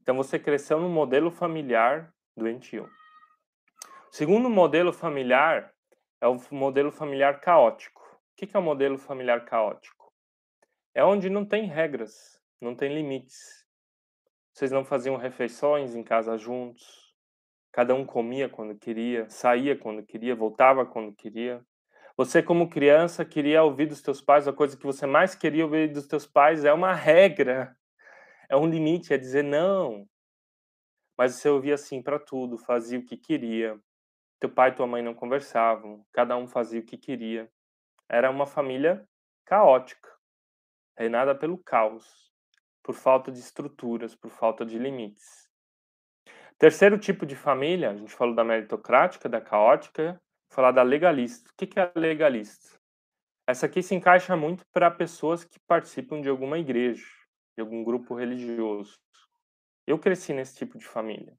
[0.03, 2.89] Então você cresceu num modelo familiar doentio.
[4.11, 5.73] O segundo modelo familiar
[6.21, 8.01] é o modelo familiar caótico.
[8.33, 10.13] O que é o modelo familiar caótico?
[10.95, 13.67] É onde não tem regras, não tem limites.
[14.53, 17.15] Vocês não faziam refeições em casa juntos?
[17.73, 21.63] Cada um comia quando queria, saía quando queria, voltava quando queria.
[22.17, 25.93] Você, como criança, queria ouvir dos teus pais, a coisa que você mais queria ouvir
[25.93, 27.77] dos teus pais é uma regra,
[28.49, 30.05] é um limite, é dizer não.
[31.19, 33.77] Mas você ouvia assim para tudo, fazia o que queria.
[34.39, 37.51] Teu pai e tua mãe não conversavam, cada um fazia o que queria.
[38.09, 39.05] Era uma família
[39.45, 40.09] caótica,
[40.97, 42.33] reinada pelo caos,
[42.85, 45.49] por falta de estruturas, por falta de limites.
[46.57, 51.51] Terceiro tipo de família, a gente falou da meritocrática, da caótica, falar da legalista.
[51.51, 52.79] O que é legalista?
[53.45, 57.07] Essa aqui se encaixa muito para pessoas que participam de alguma igreja,
[57.57, 58.99] de algum grupo religioso.
[59.89, 61.35] Eu cresci nesse tipo de família,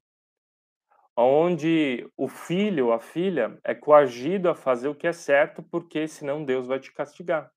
[1.16, 6.08] onde o filho ou a filha é coagido a fazer o que é certo, porque
[6.08, 7.48] senão Deus vai te castigar.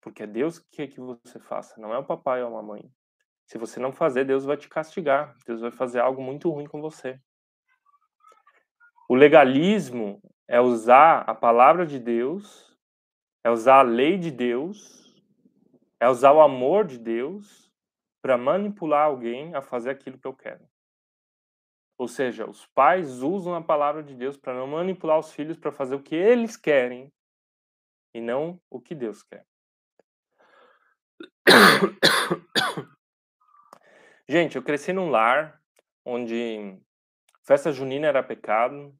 [0.00, 2.88] Porque é Deus que quer que você faça, não é o papai ou a mamãe.
[3.44, 5.34] Se você não fazer, Deus vai te castigar.
[5.44, 7.18] Deus vai fazer algo muito ruim com você.
[9.08, 12.72] O legalismo é usar a palavra de Deus,
[13.42, 15.20] é usar a lei de Deus,
[15.98, 17.63] é usar o amor de Deus
[18.24, 20.66] para manipular alguém a fazer aquilo que eu quero.
[21.98, 25.70] Ou seja, os pais usam a palavra de Deus para não manipular os filhos para
[25.70, 27.12] fazer o que eles querem
[28.14, 29.44] e não o que Deus quer.
[34.26, 35.60] Gente, eu cresci num lar
[36.02, 36.80] onde
[37.42, 38.98] festa junina era pecado,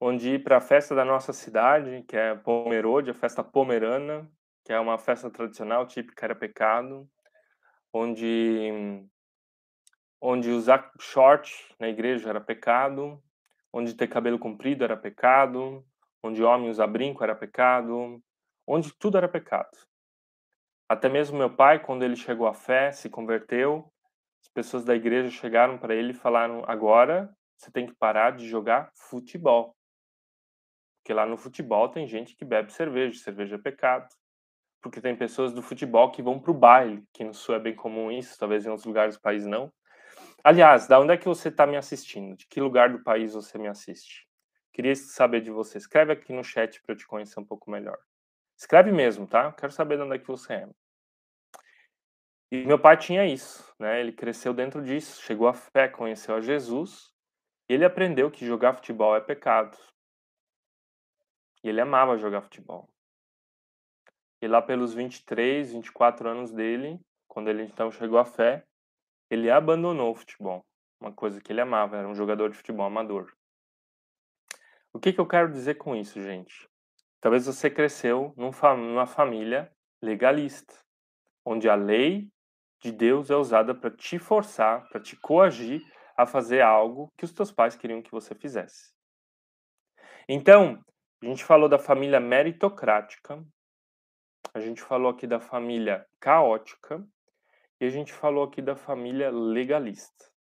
[0.00, 4.30] onde ir para a festa da nossa cidade, que é Pomerode, a festa pomerana,
[4.64, 7.10] que é uma festa tradicional típica, era pecado,
[7.96, 9.06] onde
[10.20, 13.22] onde usar short na igreja era pecado,
[13.72, 15.84] onde ter cabelo comprido era pecado,
[16.22, 18.22] onde homem usar brinco era pecado,
[18.66, 19.76] onde tudo era pecado.
[20.88, 23.92] Até mesmo meu pai, quando ele chegou à fé, se converteu,
[24.40, 28.48] as pessoas da igreja chegaram para ele e falaram: agora você tem que parar de
[28.48, 29.76] jogar futebol.
[30.98, 34.08] Porque lá no futebol tem gente que bebe cerveja, cerveja é pecado.
[34.86, 37.74] Porque tem pessoas do futebol que vão para o baile, que no Sul é bem
[37.74, 39.72] comum isso, talvez em outros lugares do país não.
[40.44, 42.36] Aliás, da onde é que você está me assistindo?
[42.36, 44.28] De que lugar do país você me assiste?
[44.72, 45.76] Queria saber de você.
[45.76, 47.98] Escreve aqui no chat para eu te conhecer um pouco melhor.
[48.56, 49.50] Escreve mesmo, tá?
[49.50, 50.68] Quero saber de onde é que você é.
[52.52, 53.98] E meu pai tinha isso, né?
[53.98, 57.12] Ele cresceu dentro disso, chegou à fé, conheceu a Jesus,
[57.68, 59.76] e ele aprendeu que jogar futebol é pecado.
[61.64, 62.88] E ele amava jogar futebol.
[64.46, 68.64] E lá pelos 23, 24 anos dele, quando ele então chegou à fé,
[69.28, 70.64] ele abandonou o futebol.
[71.00, 73.32] Uma coisa que ele amava, era um jogador de futebol amador.
[74.92, 76.68] O que, que eu quero dizer com isso, gente?
[77.20, 79.68] Talvez você cresceu numa família
[80.00, 80.74] legalista,
[81.44, 82.28] onde a lei
[82.80, 85.82] de Deus é usada para te forçar, para te coagir
[86.16, 88.94] a fazer algo que os teus pais queriam que você fizesse.
[90.28, 90.80] Então,
[91.20, 93.44] a gente falou da família meritocrática,
[94.56, 97.06] a gente falou aqui da família caótica
[97.78, 100.32] e a gente falou aqui da família legalista.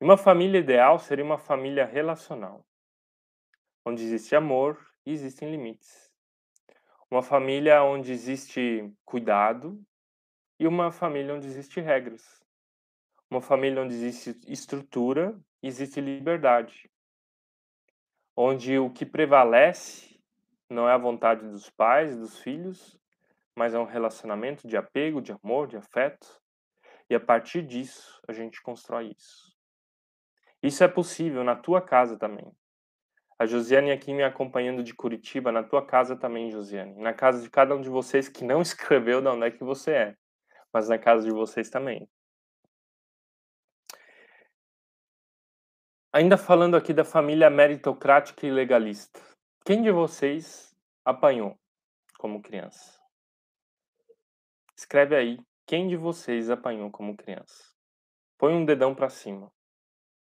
[0.00, 2.66] Uma família ideal seria uma família relacional,
[3.86, 6.12] onde existe amor e existem limites.
[7.08, 9.80] Uma família onde existe cuidado
[10.58, 12.42] e uma família onde existe regras.
[13.30, 16.90] Uma família onde existe estrutura, existe liberdade.
[18.36, 20.20] Onde o que prevalece
[20.68, 22.98] não é a vontade dos pais, dos filhos,
[23.56, 26.40] mas é um relacionamento de apego, de amor, de afeto.
[27.08, 29.54] E a partir disso, a gente constrói isso.
[30.62, 32.50] Isso é possível na tua casa também.
[33.38, 36.94] A Josiane aqui me acompanhando de Curitiba, na tua casa também, Josiane.
[36.96, 39.90] Na casa de cada um de vocês que não escreveu de onde é que você
[39.92, 40.16] é
[40.74, 42.10] mas na casa de vocês também.
[46.12, 49.20] Ainda falando aqui da família meritocrática e legalista.
[49.64, 51.56] Quem de vocês apanhou
[52.18, 53.03] como criança?
[54.76, 57.74] Escreve aí, quem de vocês apanhou como criança?
[58.36, 59.52] Põe um dedão para cima.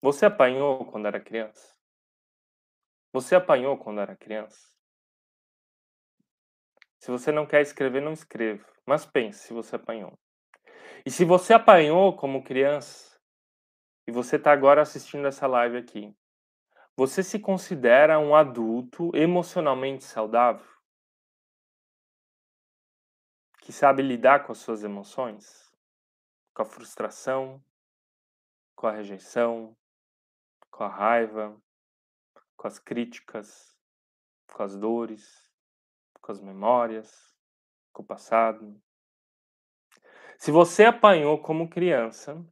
[0.01, 1.75] Você apanhou quando era criança?
[3.13, 4.73] Você apanhou quando era criança?
[6.99, 8.65] Se você não quer escrever, não escreva.
[8.85, 10.17] Mas pense se você apanhou.
[11.05, 13.19] E se você apanhou como criança,
[14.07, 16.13] e você está agora assistindo essa live aqui,
[16.97, 20.65] você se considera um adulto emocionalmente saudável?
[23.61, 25.71] Que sabe lidar com as suas emoções?
[26.53, 27.63] Com a frustração,
[28.75, 29.75] com a rejeição,
[30.71, 31.59] com a raiva,
[32.55, 33.75] com as críticas,
[34.53, 35.49] com as dores,
[36.21, 37.35] com as memórias,
[37.93, 38.81] com o passado.
[40.37, 42.43] Se você apanhou como criança,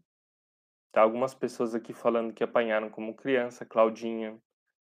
[0.97, 4.36] Tá algumas pessoas aqui falando que apanharam como criança, Claudinha,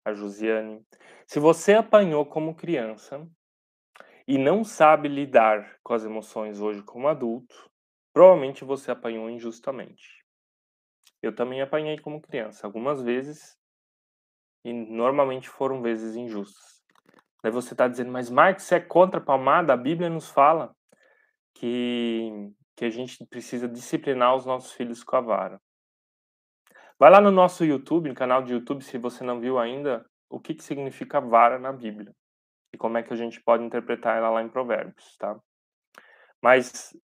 [0.03, 0.85] a Josiane.
[1.25, 3.25] Se você apanhou como criança
[4.27, 7.69] e não sabe lidar com as emoções hoje como adulto,
[8.13, 10.23] provavelmente você apanhou injustamente.
[11.21, 13.57] Eu também apanhei como criança, algumas vezes,
[14.63, 16.81] e normalmente foram vezes injustas.
[17.43, 19.73] Daí você está dizendo, mas você é contra a palmada?
[19.73, 20.75] A Bíblia nos fala
[21.55, 25.61] que, que a gente precisa disciplinar os nossos filhos com a vara.
[26.99, 30.39] Vai lá no nosso YouTube, no canal de YouTube, se você não viu ainda, o
[30.39, 32.15] que, que significa vara na Bíblia.
[32.73, 35.39] E como é que a gente pode interpretar ela lá em Provérbios, tá?
[36.41, 36.95] Mas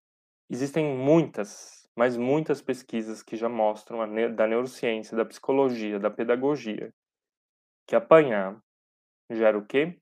[0.49, 6.93] existem muitas, mas muitas pesquisas que já mostram ne da neurociência, da psicologia, da pedagogia,
[7.87, 8.59] que apanhar
[9.29, 9.99] gera o quê?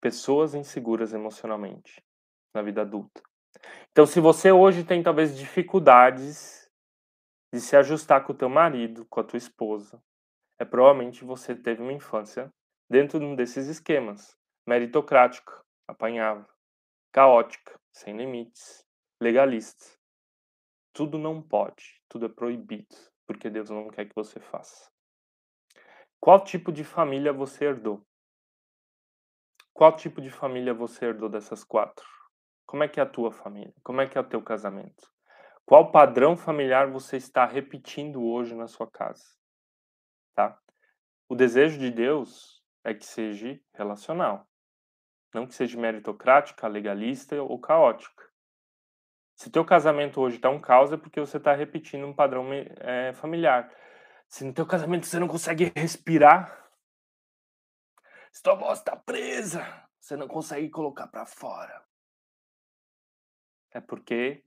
[0.00, 2.02] Pessoas inseguras emocionalmente
[2.54, 3.22] na vida adulta.
[3.90, 6.70] Então, se você hoje tem talvez dificuldades
[7.52, 10.00] de se ajustar com o teu marido, com a tua esposa,
[10.58, 12.52] é provavelmente você teve uma infância
[12.88, 14.37] dentro de um desses esquemas.
[14.68, 16.46] Meritocrática, apanhava.
[17.10, 18.86] Caótica, sem limites.
[19.18, 19.98] Legalista.
[20.92, 22.94] Tudo não pode, tudo é proibido,
[23.26, 24.90] porque Deus não quer que você faça.
[26.20, 28.06] Qual tipo de família você herdou?
[29.72, 32.06] Qual tipo de família você herdou dessas quatro?
[32.66, 33.72] Como é que é a tua família?
[33.82, 35.10] Como é que é o teu casamento?
[35.64, 39.24] Qual padrão familiar você está repetindo hoje na sua casa?
[40.34, 40.60] Tá?
[41.26, 44.47] O desejo de Deus é que seja relacional,
[45.32, 48.28] não que seja meritocrática, legalista ou caótica.
[49.34, 53.12] Se teu casamento hoje está um caos é porque você está repetindo um padrão é,
[53.12, 53.72] familiar.
[54.28, 56.68] Se no teu casamento você não consegue respirar,
[58.32, 61.84] se tua voz está presa, você não consegue colocar para fora.
[63.70, 64.44] É porque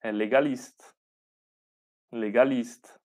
[0.00, 0.84] é legalista.
[2.10, 3.00] Legalista.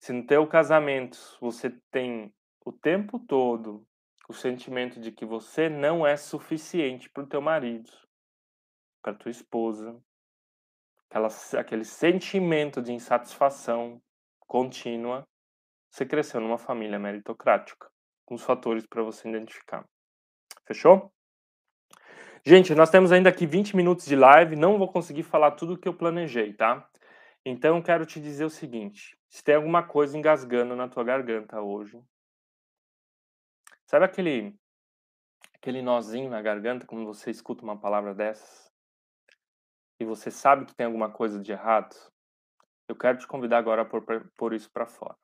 [0.00, 3.87] Se no teu casamento você tem o tempo todo
[4.28, 7.90] o sentimento de que você não é suficiente para o teu marido,
[9.02, 9.98] para tua esposa,
[11.08, 14.00] aquela, aquele sentimento de insatisfação
[14.46, 15.26] contínua,
[15.90, 17.90] você cresceu numa família meritocrática,
[18.26, 19.88] com os fatores para você identificar.
[20.66, 21.10] Fechou?
[22.44, 25.78] Gente, nós temos ainda aqui 20 minutos de live, não vou conseguir falar tudo o
[25.78, 26.86] que eu planejei, tá?
[27.44, 31.98] Então, quero te dizer o seguinte: se tem alguma coisa engasgando na tua garganta hoje,
[33.88, 34.54] sabe aquele
[35.56, 38.70] aquele nozinho na garganta quando você escuta uma palavra dessas
[39.98, 41.96] e você sabe que tem alguma coisa de errado?
[42.88, 44.04] Eu quero te convidar agora a pôr,
[44.36, 45.16] pôr isso para fora.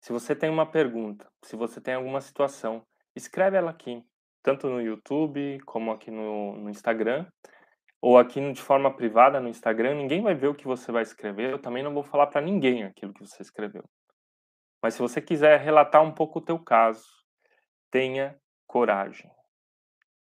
[0.00, 2.84] Se você tem uma pergunta, se você tem alguma situação,
[3.16, 4.04] escreve ela aqui
[4.42, 7.26] tanto no YouTube como aqui no, no Instagram,
[8.00, 11.52] ou aqui de forma privada no Instagram, ninguém vai ver o que você vai escrever,
[11.52, 13.84] eu também não vou falar para ninguém aquilo que você escreveu.
[14.82, 17.06] Mas se você quiser relatar um pouco o teu caso,
[17.90, 19.30] tenha coragem.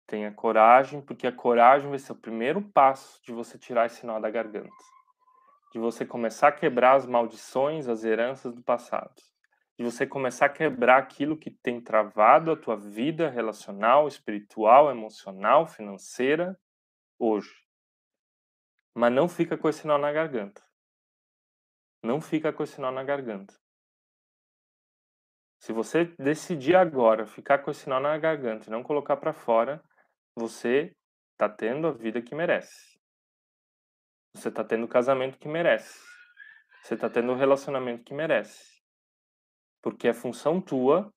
[0.05, 4.19] Tenha coragem, porque a coragem vai ser o primeiro passo de você tirar esse nó
[4.19, 4.69] da garganta.
[5.71, 9.13] De você começar a quebrar as maldições, as heranças do passado
[9.79, 15.65] de você começar a quebrar aquilo que tem travado a tua vida relacional, espiritual, emocional,
[15.65, 16.59] financeira
[17.17, 17.63] hoje.
[18.93, 20.61] Mas não fica com esse nó na garganta.
[22.03, 23.57] Não fica com esse nó na garganta.
[25.59, 29.83] Se você decidir agora ficar com esse nó na garganta e não colocar para fora,
[30.35, 30.95] você
[31.33, 32.97] está tendo a vida que merece.
[34.35, 35.99] Você está tendo o casamento que merece.
[36.81, 38.79] Você está tendo o relacionamento que merece
[39.81, 41.11] porque é função tua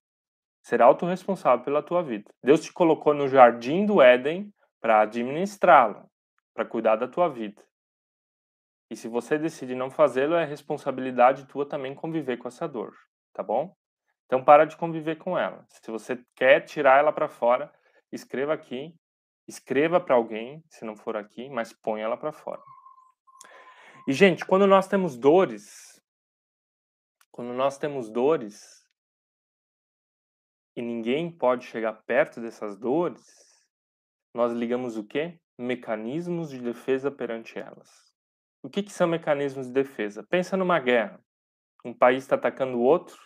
[0.61, 2.31] ser autorresponsável pela tua vida.
[2.43, 6.05] Deus te colocou no jardim do Éden para administrá-la,
[6.53, 7.61] para cuidar da tua vida.
[8.89, 12.95] E se você decidir não fazê-lo, é responsabilidade tua também conviver com essa dor,
[13.33, 13.75] tá bom?
[14.25, 15.65] Então para de conviver com ela.
[15.69, 17.71] Se você quer tirar ela para fora,
[18.11, 18.95] escreva aqui,
[19.47, 22.61] escreva para alguém, se não for aqui, mas põe ela para fora.
[24.07, 26.01] E gente, quando nós temos dores,
[27.31, 28.85] quando nós temos dores
[30.75, 33.23] e ninguém pode chegar perto dessas dores,
[34.33, 35.39] nós ligamos o quê?
[35.57, 38.13] Mecanismos de defesa perante elas.
[38.61, 40.23] O que, que são mecanismos de defesa?
[40.23, 41.19] Pensa numa guerra.
[41.85, 43.17] Um país está atacando o outro.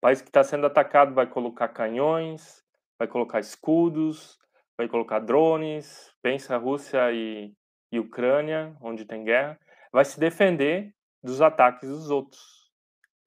[0.00, 2.64] País que está sendo atacado vai colocar canhões,
[2.98, 4.38] vai colocar escudos,
[4.76, 6.14] vai colocar drones.
[6.22, 7.52] Pensa Rússia e,
[7.92, 9.58] e Ucrânia, onde tem guerra.
[9.92, 12.60] Vai se defender dos ataques dos outros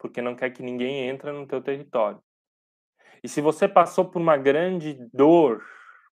[0.04, 2.22] porque não quer que ninguém entre no teu território.
[3.24, 5.66] E se você passou por uma grande dor,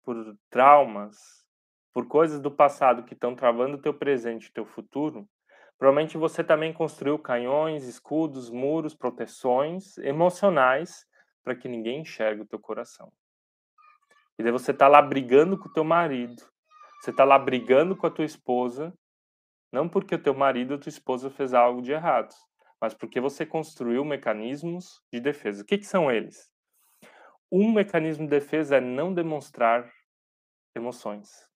[0.04, 1.16] por traumas,
[1.94, 5.26] por coisas do passado que estão travando o teu presente e teu futuro,
[5.78, 11.06] Provavelmente você também construiu canhões, escudos, muros, proteções emocionais
[11.44, 13.12] para que ninguém enxergue o teu coração.
[14.40, 16.44] E daí você está lá brigando com o teu marido,
[17.00, 18.94] você está lá brigando com a tua esposa,
[19.72, 22.34] não porque o teu marido ou tua esposa fez algo de errado,
[22.82, 25.64] mas porque você construiu mecanismos de defesa.
[25.64, 26.52] O que, que são eles?
[27.52, 29.92] Um mecanismo de defesa é não demonstrar
[30.76, 31.48] emoções.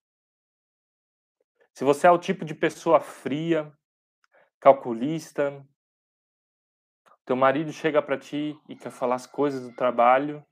[1.74, 3.72] Se você é o tipo de pessoa fria,
[4.62, 5.66] calculista,
[7.26, 10.46] teu marido chega para ti e quer falar as coisas do trabalho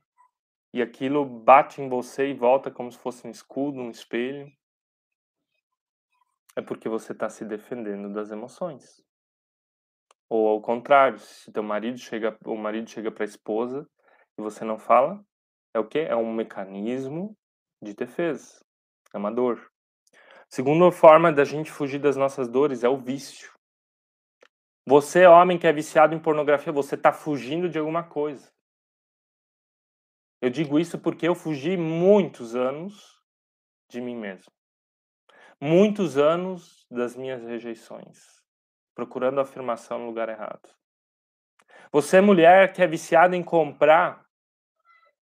[0.73, 4.51] e aquilo bate em você e volta como se fosse um escudo, um espelho,
[6.57, 9.01] é porque você está se defendendo das emoções.
[10.29, 13.89] Ou ao contrário, se teu marido chega, o marido chega para a esposa
[14.37, 15.23] e você não fala,
[15.73, 15.99] é o que?
[15.99, 17.33] É um mecanismo
[17.81, 18.59] de defesa,
[19.13, 19.71] é uma dor.
[20.49, 23.60] Segunda forma da gente fugir das nossas dores é o vício.
[24.85, 28.51] Você, homem que é viciado em pornografia, você está fugindo de alguma coisa.
[30.41, 33.21] Eu digo isso porque eu fugi muitos anos
[33.87, 34.51] de mim mesmo.
[35.59, 38.41] Muitos anos das minhas rejeições
[38.95, 40.69] procurando afirmação no lugar errado.
[41.91, 44.25] Você, mulher que é viciada em comprar,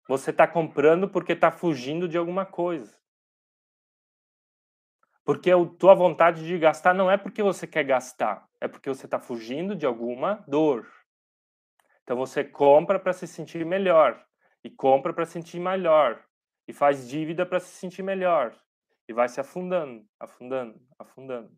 [0.07, 2.97] você está comprando porque está fugindo de alguma coisa.
[5.23, 9.05] Porque a tua vontade de gastar não é porque você quer gastar, é porque você
[9.05, 10.91] está fugindo de alguma dor.
[12.03, 14.25] Então você compra para se sentir melhor,
[14.63, 16.23] e compra para se sentir melhor,
[16.67, 18.59] e faz dívida para se sentir melhor,
[19.07, 21.55] e vai se afundando, afundando, afundando.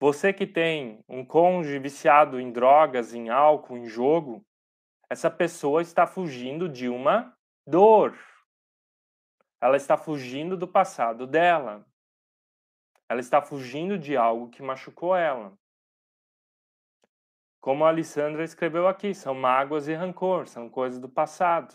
[0.00, 4.46] Você que tem um cônjuge viciado em drogas, em álcool, em jogo,
[5.10, 7.36] essa pessoa está fugindo de uma
[7.66, 8.16] dor.
[9.60, 11.84] Ela está fugindo do passado dela.
[13.10, 15.52] Ela está fugindo de algo que machucou ela.
[17.60, 21.74] Como a Alessandra escreveu aqui, são mágoas e rancor, são coisas do passado.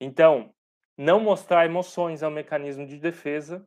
[0.00, 0.54] Então,
[0.96, 3.66] não mostrar emoções é um mecanismo de defesa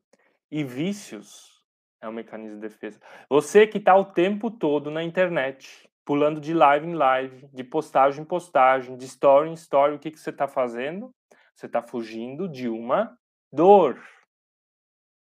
[0.50, 1.62] e vícios
[2.02, 3.02] é um mecanismo de defesa.
[3.30, 8.22] Você que está o tempo todo na internet, pulando de live em live, de postagem
[8.22, 11.14] em postagem, de story em story, o que, que você está fazendo?
[11.54, 13.18] Você está fugindo de uma
[13.52, 14.02] dor.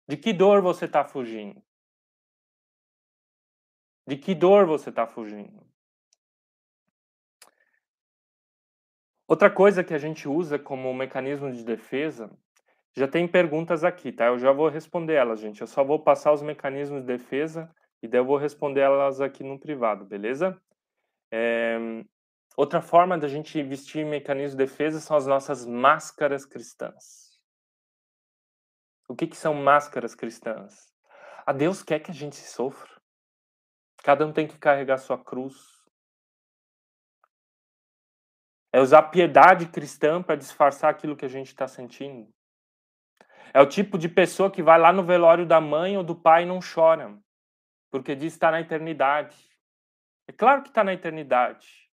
[0.08, 1.62] De que dor você está fugindo?
[4.08, 5.66] De que dor você está fugindo?
[9.28, 12.30] Outra coisa que a gente usa como mecanismo de defesa
[12.96, 14.28] já tem perguntas aqui, tá?
[14.28, 15.62] Eu já vou responder elas, gente.
[15.62, 19.44] Eu só vou passar os mecanismos de defesa e daí eu vou responder elas aqui
[19.44, 20.62] no privado, beleza?
[21.32, 21.78] É...
[22.56, 27.25] Outra forma da gente vestir mecanismos de defesa são as nossas máscaras cristãs.
[29.08, 30.92] O que, que são máscaras cristãs?
[31.46, 32.90] A Deus quer que a gente sofra.
[34.04, 35.84] Cada um tem que carregar sua cruz.
[38.74, 42.30] É usar piedade cristã para disfarçar aquilo que a gente está sentindo.
[43.54, 46.44] É o tipo de pessoa que vai lá no velório da mãe ou do pai
[46.44, 47.18] e não chora,
[47.90, 49.38] porque diz que está na eternidade.
[50.28, 51.90] É claro que está na eternidade.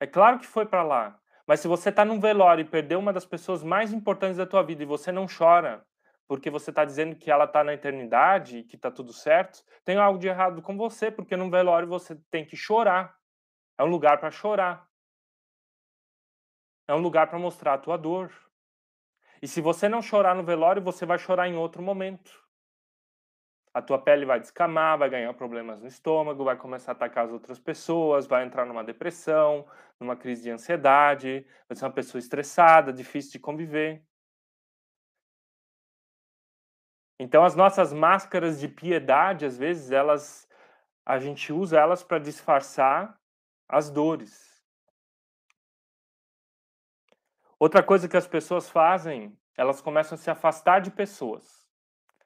[0.00, 1.20] É claro que foi para lá.
[1.46, 4.62] Mas se você está num velório e perdeu uma das pessoas mais importantes da tua
[4.62, 5.86] vida e você não chora,
[6.30, 9.96] porque você está dizendo que ela está na eternidade e que está tudo certo, tem
[9.96, 13.18] algo de errado com você, porque num velório você tem que chorar.
[13.76, 14.88] É um lugar para chorar.
[16.86, 18.32] É um lugar para mostrar a tua dor.
[19.42, 22.30] E se você não chorar no velório, você vai chorar em outro momento.
[23.74, 27.32] A tua pele vai descamar, vai ganhar problemas no estômago, vai começar a atacar as
[27.32, 29.66] outras pessoas, vai entrar numa depressão,
[29.98, 34.08] numa crise de ansiedade, vai ser uma pessoa estressada, difícil de conviver.
[37.22, 40.48] Então as nossas máscaras de piedade, às vezes, elas
[41.04, 43.14] a gente usa elas para disfarçar
[43.68, 44.64] as dores.
[47.58, 51.68] Outra coisa que as pessoas fazem, elas começam a se afastar de pessoas.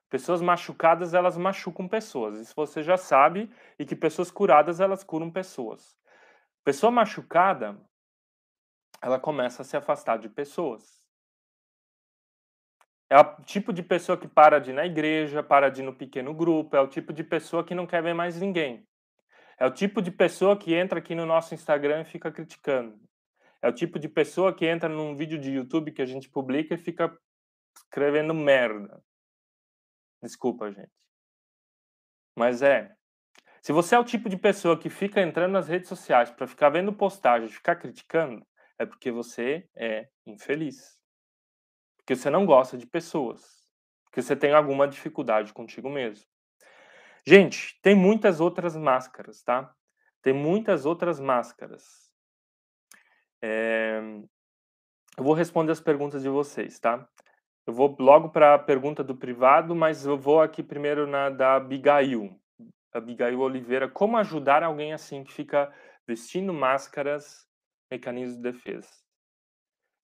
[0.09, 2.39] Pessoas machucadas, elas machucam pessoas.
[2.39, 3.53] Isso você já sabe.
[3.77, 5.99] E que pessoas curadas, elas curam pessoas.
[6.63, 7.77] Pessoa machucada,
[9.03, 11.04] ela começa a se afastar de pessoas.
[13.15, 15.95] É o tipo de pessoa que para de ir na igreja, para de ir no
[15.95, 18.85] pequeno grupo, é o tipo de pessoa que não quer ver mais ninguém.
[19.57, 23.01] É o tipo de pessoa que entra aqui no nosso Instagram e fica criticando.
[23.63, 26.75] É o tipo de pessoa que entra num vídeo de YouTube que a gente publica
[26.75, 27.17] e fica
[27.77, 29.01] escrevendo merda.
[30.21, 30.91] Desculpa, gente.
[32.37, 32.97] Mas é.
[33.63, 36.69] Se você é o tipo de pessoa que fica entrando nas redes sociais para ficar
[36.71, 38.45] vendo postagens, ficar criticando,
[38.77, 40.99] é porque você é infeliz.
[42.05, 43.67] Porque você não gosta de pessoas.
[44.05, 46.27] Porque você tem alguma dificuldade contigo mesmo.
[47.27, 49.75] Gente, tem muitas outras máscaras, tá?
[50.21, 52.13] Tem muitas outras máscaras.
[53.43, 54.21] Eh,
[55.17, 57.09] eu vou responder as perguntas de vocês, tá?
[57.67, 61.57] Eu vou logo para a pergunta do privado, mas eu vou aqui primeiro na da
[61.57, 62.39] Abigail.
[62.93, 65.73] Abigail Oliveira, como ajudar alguém assim que fica
[66.07, 67.49] vestindo máscaras,
[67.91, 69.04] mecanismos de defesa?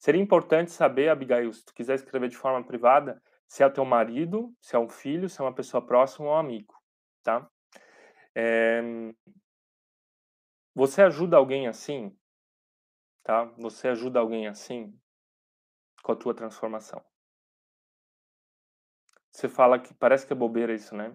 [0.00, 4.50] Seria importante saber, Abigail, se tu quiser escrever de forma privada, se é teu marido,
[4.58, 6.74] se é um filho, se é uma pessoa próxima ou um amigo,
[7.22, 7.46] tá?
[8.34, 9.12] Eh,
[10.74, 12.16] você ajuda alguém assim?
[13.22, 13.44] Tá?
[13.58, 14.98] Você ajuda alguém assim?
[16.02, 17.04] Com a tua transformação.
[19.30, 21.14] Você fala que parece que é bobeira isso, né?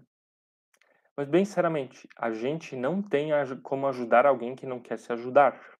[1.17, 3.31] Mas bem sinceramente, a gente não tem
[3.63, 5.74] como ajudar alguém que não quer se ajudar.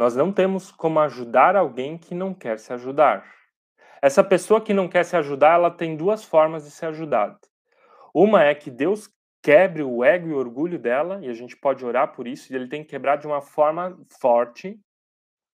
[0.00, 3.22] Nós não temos como ajudar alguém que não quer se ajudar.
[4.00, 7.38] Essa pessoa que não quer se ajudar, ela tem duas formas de ser ajudada.
[8.14, 9.10] Uma é que Deus
[9.42, 12.56] quebre o ego e o orgulho dela, e a gente pode orar por isso, e
[12.56, 14.80] ele tem que quebrar de uma forma forte,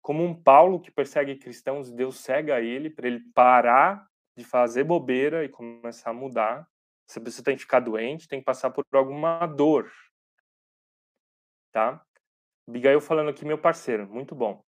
[0.02, 4.04] como um Paulo que persegue cristãos, Deus cega ele para ele parar
[4.36, 6.66] de fazer bobeira e começar a mudar.
[7.06, 9.88] Se a pessoa tem que ficar doente, tem que passar por alguma dor.
[11.70, 12.04] Tá?
[12.68, 14.62] Abigail falando aqui, meu parceiro, muito bom.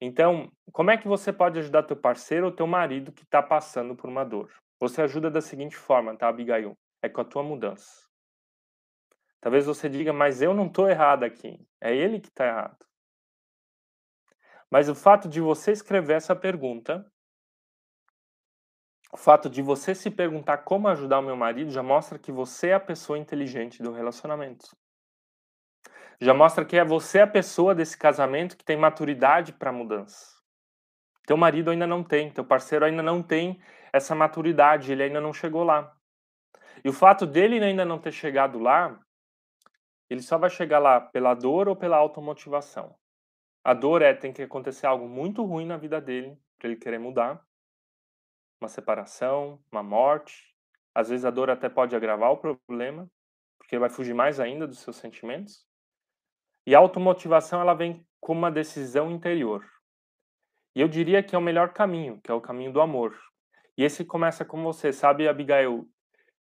[0.00, 3.94] Então, como é que você pode ajudar teu parceiro ou teu marido que está passando
[3.94, 4.50] por uma dor?
[4.78, 6.76] Você ajuda da seguinte forma, tá, Abigail?
[7.02, 8.08] É com a tua mudança.
[9.40, 11.58] Talvez você diga, mas eu não estou errado aqui.
[11.80, 12.86] É ele que está errado.
[14.70, 17.04] Mas o fato de você escrever essa pergunta,
[19.12, 22.68] o fato de você se perguntar como ajudar o meu marido, já mostra que você
[22.68, 24.68] é a pessoa inteligente do relacionamento.
[26.20, 30.38] Já mostra que é você a pessoa desse casamento que tem maturidade para mudança.
[31.26, 33.58] Teu marido ainda não tem, teu parceiro ainda não tem
[33.90, 35.96] essa maturidade, ele ainda não chegou lá.
[36.84, 39.00] E o fato dele ainda não ter chegado lá,
[40.10, 42.94] ele só vai chegar lá pela dor ou pela automotivação.
[43.64, 46.98] A dor é tem que acontecer algo muito ruim na vida dele para ele querer
[46.98, 47.42] mudar.
[48.60, 50.54] Uma separação, uma morte.
[50.94, 53.08] Às vezes a dor até pode agravar o problema,
[53.58, 55.69] porque ele vai fugir mais ainda dos seus sentimentos.
[56.66, 59.64] E a automotivação ela vem com uma decisão interior.
[60.74, 63.18] E eu diria que é o melhor caminho, que é o caminho do amor.
[63.76, 65.88] E esse começa com você, sabe, Abigail?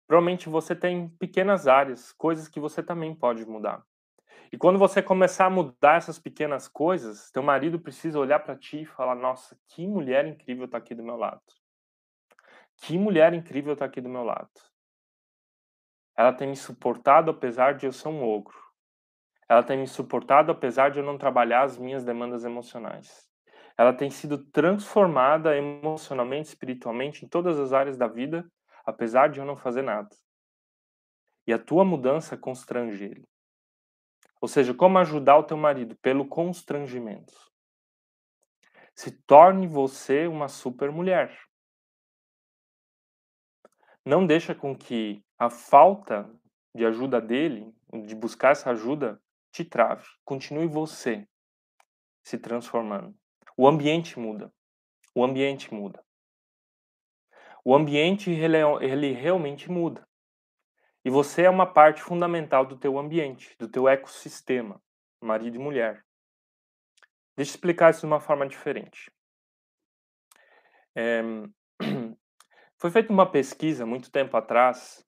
[0.07, 3.85] Provavelmente você tem pequenas áreas, coisas que você também pode mudar.
[4.53, 8.83] E quando você começar a mudar essas pequenas coisas, teu marido precisa olhar para ti
[8.83, 11.43] e falar: "Nossa, que mulher incrível tá aqui do meu lado.
[12.77, 14.51] Que mulher incrível tá aqui do meu lado.
[16.17, 18.66] Ela tem me suportado apesar de eu ser um ogro.
[19.49, 23.29] Ela tem me suportado apesar de eu não trabalhar as minhas demandas emocionais.
[23.79, 28.51] Ela tem sido transformada emocionalmente, espiritualmente, em todas as áreas da vida,
[28.85, 30.09] apesar de eu não fazer nada.
[31.47, 33.25] E a tua mudança constrange ele.
[34.41, 35.97] Ou seja, como ajudar o teu marido?
[35.97, 37.35] Pelo constrangimento.
[38.95, 41.39] Se torne você uma super mulher.
[44.05, 46.31] Não deixa com que a falta
[46.75, 47.75] de ajuda dele,
[48.05, 49.21] de buscar essa ajuda,
[49.57, 50.07] te trave.
[50.25, 51.27] Continue você
[52.23, 53.17] se transformando.
[53.57, 54.53] O ambiente muda.
[55.15, 56.05] O ambiente muda.
[57.65, 60.07] O ambiente ele, é ele realmente muda.
[61.05, 64.83] E você é uma parte fundamental do teu ambiente, do teu ecossistema,
[65.23, 66.05] marido e mulher.
[67.37, 69.11] Deixa eu explicar isso de uma forma diferente.
[70.95, 71.23] É,
[72.77, 75.07] foi feita uma pesquisa muito tempo atrás,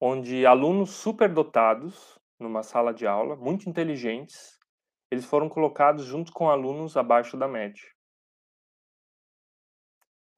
[0.00, 4.58] onde alunos superdotados numa sala de aula, muito inteligentes,
[5.10, 7.82] eles foram colocados junto com alunos abaixo da média.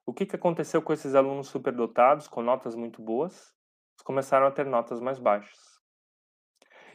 [0.05, 3.55] O que, que aconteceu com esses alunos superdotados, com notas muito boas?
[3.95, 5.59] Eles começaram a ter notas mais baixas.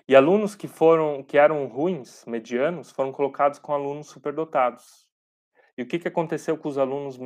[0.08, 5.08] E alunos que foram, que eram ruins, medianos, foram colocados com alunos superdotados.
[5.78, 7.20] E o que, que aconteceu com os alunos,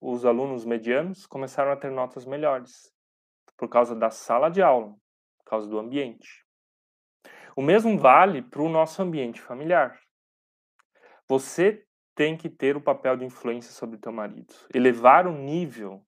[0.00, 1.26] os alunos medianos?
[1.26, 2.92] Começaram a ter notas melhores,
[3.56, 4.94] por causa da sala de aula,
[5.38, 6.47] por causa do ambiente.
[7.58, 10.00] O mesmo vale para o nosso ambiente familiar.
[11.26, 11.84] Você
[12.14, 16.00] tem que ter o papel de influência sobre o teu marido, elevar o nível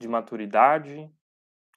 [0.00, 1.10] de maturidade,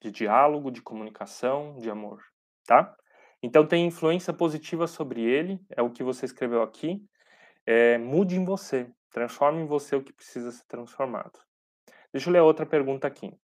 [0.00, 2.22] de diálogo, de comunicação, de amor,
[2.68, 2.96] tá?
[3.42, 7.04] Então tem influência positiva sobre ele, é o que você escreveu aqui.
[7.66, 11.40] É, mude em você, transforme em você o que precisa ser transformado.
[12.12, 13.36] Deixa eu ler outra pergunta aqui.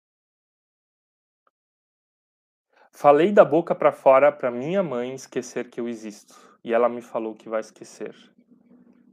[2.97, 6.33] Falei da boca para fora para minha mãe esquecer que eu existo,
[6.63, 8.15] e ela me falou que vai esquecer.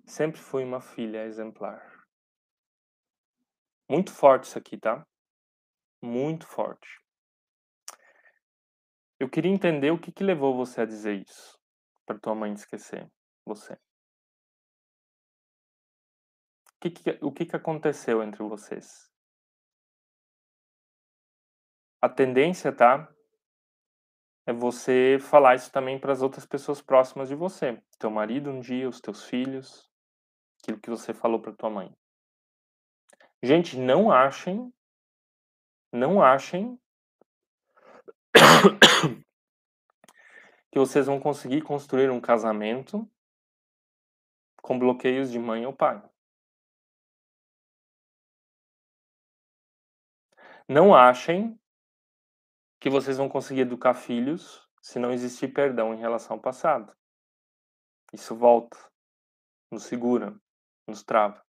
[0.05, 2.05] Sempre fui uma filha exemplar.
[3.89, 5.03] Muito forte isso aqui, tá?
[5.99, 7.01] Muito forte.
[9.19, 11.59] Eu queria entender o que que levou você a dizer isso,
[12.05, 13.11] pra tua mãe esquecer
[13.43, 13.75] você.
[16.79, 19.11] Que que o que que aconteceu entre vocês?
[21.99, 23.11] A tendência, tá,
[24.51, 28.59] é você falar isso também para as outras pessoas próximas de você, teu marido um
[28.59, 29.89] dia, os teus filhos,
[30.61, 31.95] aquilo que você falou para tua mãe.
[33.41, 34.71] Gente, não achem
[35.91, 36.79] não achem
[40.71, 43.09] que vocês vão conseguir construir um casamento
[44.61, 46.01] com bloqueios de mãe ou pai.
[50.67, 51.59] Não achem
[52.81, 56.91] que vocês vão conseguir educar filhos se não existir perdão em relação ao passado.
[58.11, 58.75] Isso volta,
[59.71, 60.35] nos segura,
[60.87, 61.45] nos trava.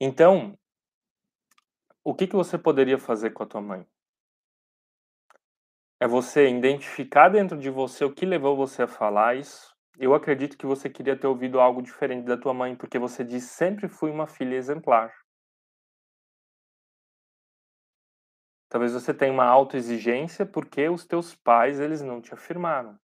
[0.00, 0.58] Então,
[2.02, 3.86] o que que você poderia fazer com a tua mãe?
[6.00, 9.72] É você identificar dentro de você o que levou você a falar isso.
[9.96, 13.44] Eu acredito que você queria ter ouvido algo diferente da tua mãe, porque você diz:
[13.44, 15.14] "Sempre fui uma filha exemplar".
[18.68, 22.98] Talvez você tenha uma autoexigência, porque os teus pais, eles não te afirmaram.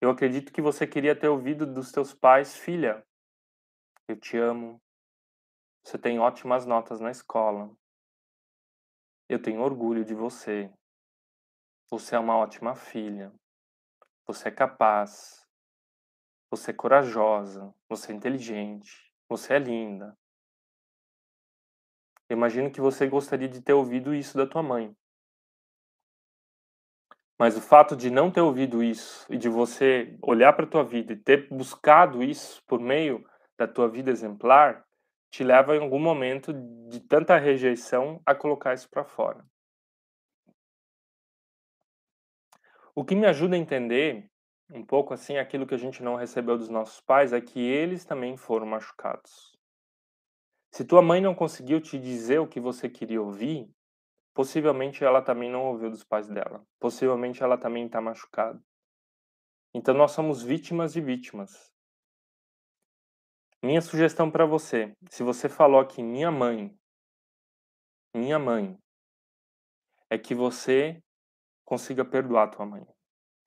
[0.00, 3.06] Eu acredito que você queria ter ouvido dos teus pais: "Filha,
[4.08, 4.80] eu te amo.
[5.84, 7.70] Você tem ótimas notas na escola.
[9.28, 10.72] Eu tenho orgulho de você.
[11.90, 13.32] Você é uma ótima filha.
[14.26, 15.46] Você é capaz.
[16.50, 17.74] Você é corajosa.
[17.88, 19.12] Você é inteligente.
[19.28, 20.16] Você é linda".
[22.32, 24.96] Imagino que você gostaria de ter ouvido isso da tua mãe.
[27.38, 31.12] Mas o fato de não ter ouvido isso e de você olhar para tua vida
[31.12, 33.28] e ter buscado isso por meio
[33.58, 34.84] da tua vida exemplar,
[35.30, 36.52] te leva em algum momento
[36.88, 39.44] de tanta rejeição a colocar isso para fora.
[42.94, 44.30] O que me ajuda a entender
[44.70, 48.04] um pouco assim aquilo que a gente não recebeu dos nossos pais é que eles
[48.04, 49.51] também foram machucados.
[50.72, 53.70] Se tua mãe não conseguiu te dizer o que você queria ouvir,
[54.32, 56.66] possivelmente ela também não ouviu dos pais dela.
[56.80, 58.58] Possivelmente ela também está machucada.
[59.74, 61.70] Então nós somos vítimas de vítimas.
[63.62, 66.74] Minha sugestão para você, se você falou aqui minha mãe,
[68.14, 68.78] minha mãe,
[70.08, 71.02] é que você
[71.64, 72.86] consiga perdoar tua mãe.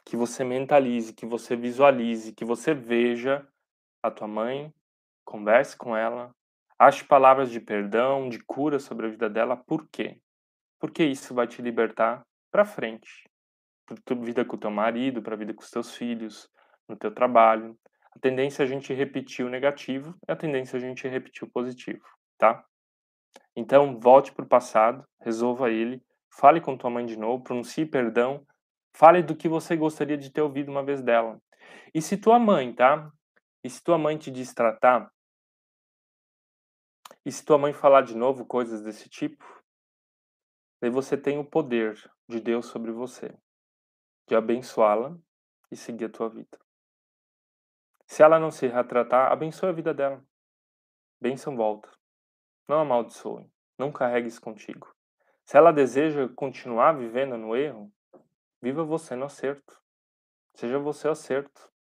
[0.06, 3.48] Que você mentalize, que você visualize, que você veja
[4.02, 4.72] a tua mãe,
[5.26, 6.34] converse com ela,
[6.78, 9.56] ache palavras de perdão, de cura sobre a vida dela.
[9.56, 10.20] Por quê?
[10.80, 13.30] Porque isso vai te libertar para frente.
[13.86, 16.50] Para tua vida com o teu marido, para a vida com os teus filhos,
[16.88, 17.78] no teu trabalho.
[18.16, 21.52] A tendência é a gente repetir o negativo, a tendência é a gente repetir o
[21.52, 22.06] positivo,
[22.38, 22.64] tá?
[23.56, 28.46] Então, volte para o passado, resolva ele, fale com tua mãe de novo, pronuncie perdão,
[28.96, 31.40] fale do que você gostaria de ter ouvido uma vez dela.
[31.94, 33.10] E se tua mãe, tá?
[33.64, 35.12] E se tua mãe te distratar,
[37.26, 39.44] e se tua mãe falar de novo coisas desse tipo,
[40.80, 43.36] daí você tem o poder de Deus sobre você,
[44.28, 45.18] de abençoá-la
[45.72, 46.60] e seguir a tua vida.
[48.06, 50.24] Se ela não se retratar, abençoe a vida dela.
[51.20, 51.90] Bênção volta.
[52.68, 53.52] Não amaldiçoe.
[53.78, 54.94] Não carregue isso contigo.
[55.44, 57.92] Se ela deseja continuar vivendo no erro,
[58.62, 59.82] viva você no acerto.
[60.54, 61.72] Seja você acerto.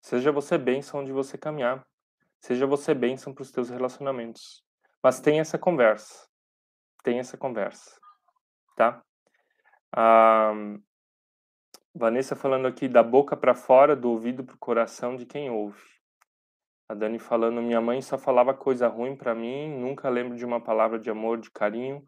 [0.00, 1.86] Seja você bênção onde você caminhar.
[2.40, 4.65] Seja você bênção para os teus relacionamentos.
[5.06, 6.26] Mas tem essa conversa.
[7.04, 7.96] Tem essa conversa.
[8.76, 9.00] Tá?
[9.94, 10.52] Ah,
[11.94, 15.80] Vanessa falando aqui da boca para fora, do ouvido para o coração de quem ouve.
[16.88, 20.60] A Dani falando, minha mãe só falava coisa ruim para mim, nunca lembro de uma
[20.60, 22.04] palavra de amor, de carinho.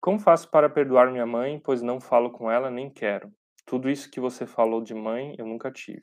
[0.00, 3.30] Como faço para perdoar minha mãe, pois não falo com ela, nem quero.
[3.66, 6.00] Tudo isso que você falou de mãe, eu nunca tive.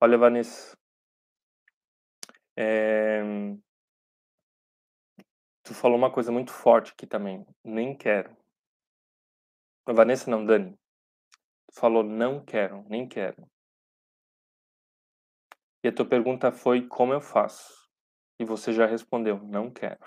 [0.00, 0.79] Olha, Vanessa,
[2.62, 3.22] é...
[5.62, 7.46] tu falou uma coisa muito forte aqui também.
[7.64, 8.36] Nem quero.
[9.86, 10.78] Vanessa não, Dani.
[11.72, 13.50] Falou não quero, nem quero.
[15.82, 17.88] E a tua pergunta foi como eu faço?
[18.38, 20.04] E você já respondeu não quero,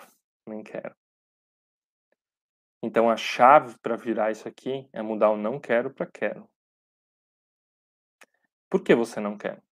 [0.47, 0.95] nem quero.
[2.83, 6.47] Então a chave para virar isso aqui é mudar o não quero para quero.
[8.69, 9.63] Por que você não quer?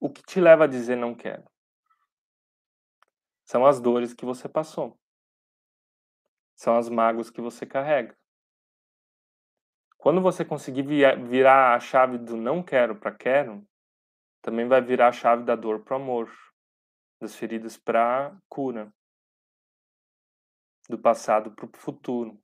[0.00, 1.44] O que te leva a dizer não quero?
[3.44, 4.98] São as dores que você passou.
[6.54, 8.16] São as mágoas que você carrega.
[9.96, 13.66] Quando você conseguir virar a chave do não quero para quero,
[14.40, 16.32] também vai virar a chave da dor para amor,
[17.20, 18.92] das feridas para cura.
[20.88, 22.40] do passado para o futuro.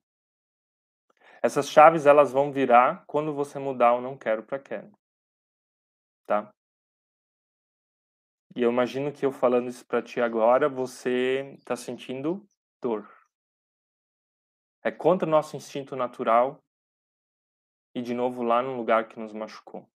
[1.42, 4.92] Essas chaves elas vão virar quando você mudar o não quero para quero.
[6.26, 6.52] Tá?
[8.55, 12.46] E eu imagino que eu falando isso para ti agora, você está sentindo
[12.80, 13.09] dor.
[14.82, 16.62] É contra o nosso instinto natural
[17.94, 19.88] e de novo lá no lugar que nos machucou.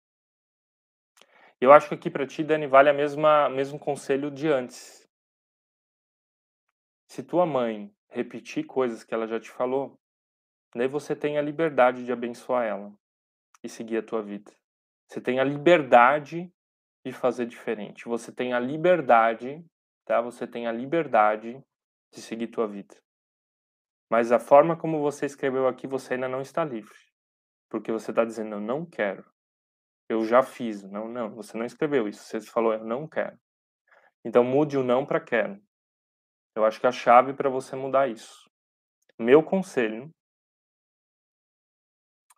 [1.60, 5.08] Eu acho que aqui para ti, Dani, vale a mesma mesmo conselho de antes.
[7.08, 10.00] Se tua mãe repetir coisas que ela já te falou,
[10.76, 12.94] daí você tem a liberdade de abençoar ela
[13.64, 14.52] e seguir a tua vida.
[15.08, 16.52] Você tem a liberdade
[17.08, 18.06] de fazer diferente.
[18.06, 19.64] Você tem a liberdade,
[20.06, 20.22] tá?
[20.22, 21.62] Você tem a liberdade
[22.14, 22.96] de seguir tua vida.
[24.10, 26.98] Mas a forma como você escreveu aqui, você ainda não está livre.
[27.70, 29.26] Porque você está dizendo, eu não quero.
[30.10, 30.84] Eu já fiz.
[30.84, 32.24] Não, não, você não escreveu isso.
[32.24, 33.38] Você falou, eu não quero.
[34.24, 35.62] Então mude o não para quero.
[36.56, 38.50] Eu acho que a chave para você mudar isso.
[39.20, 40.10] Meu conselho,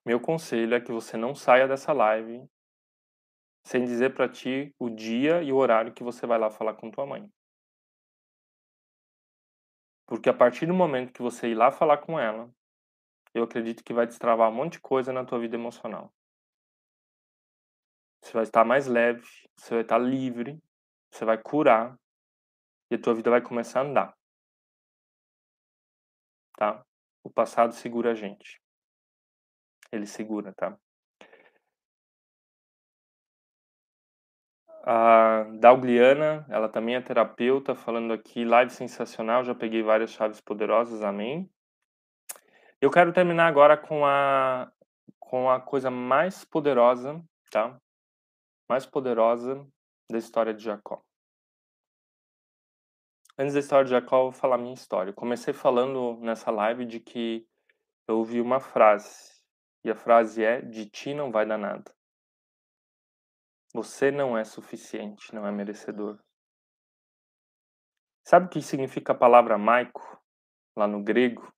[0.05, 2.43] meu conselho é que você não saia dessa live
[3.70, 6.89] sem dizer para ti o dia e o horário que você vai lá falar com
[6.89, 7.32] tua mãe.
[10.07, 12.51] Porque a partir do momento que você ir lá falar com ela,
[13.32, 16.11] eu acredito que vai destravar um monte de coisa na tua vida emocional.
[18.24, 20.59] Você vai estar mais leve, você vai estar livre,
[21.11, 21.95] você vai curar
[22.89, 24.17] e a tua vida vai começar a andar.
[26.57, 26.84] Tá?
[27.24, 28.59] O passado segura a gente.
[29.91, 30.76] Ele segura, tá?
[34.84, 41.04] A Daugliana, ela também é terapeuta, falando aqui, live sensacional, já peguei várias chaves poderosas,
[41.04, 41.50] amém.
[42.82, 44.72] Eu quero terminar agora com a,
[45.20, 47.22] com a coisa mais poderosa,
[47.52, 47.78] tá?
[48.70, 49.68] Mais poderosa
[50.10, 51.04] da história de Jacó.
[53.38, 55.12] Antes da história de Jacó, eu vou falar a minha história.
[55.12, 57.46] Eu comecei falando nessa live de que
[58.08, 59.42] eu ouvi uma frase,
[59.84, 61.99] e a frase é: De ti não vai dar nada.
[63.74, 66.20] Você não é suficiente, não é merecedor.
[68.24, 70.20] Sabe o que significa a palavra maico,
[70.76, 71.53] lá no grego?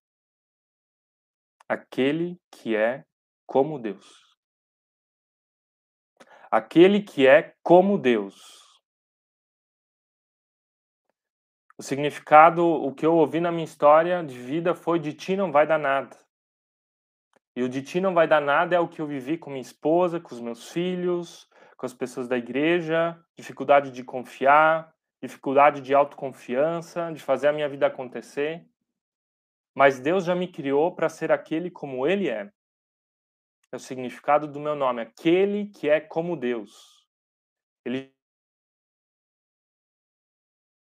[1.67, 3.05] Aquele que é
[3.45, 4.37] como Deus.
[6.49, 8.61] Aquele que é como Deus.
[11.77, 15.51] O significado, o que eu ouvi na minha história de vida foi: de ti não
[15.51, 16.17] vai dar nada.
[17.55, 19.61] E o de ti não vai dar nada é o que eu vivi com minha
[19.61, 21.49] esposa, com os meus filhos,
[21.81, 27.67] com as pessoas da igreja, dificuldade de confiar, dificuldade de autoconfiança, de fazer a minha
[27.67, 28.63] vida acontecer.
[29.73, 32.53] Mas Deus já me criou para ser aquele como Ele é.
[33.71, 37.09] É o significado do meu nome, aquele que é como Deus.
[37.83, 38.13] Ele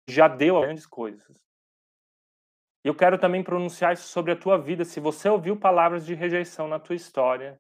[0.10, 1.42] já deu grandes coisas.
[2.84, 4.84] E eu quero também pronunciar isso sobre a tua vida.
[4.84, 7.58] Se você ouviu palavras de rejeição na tua história,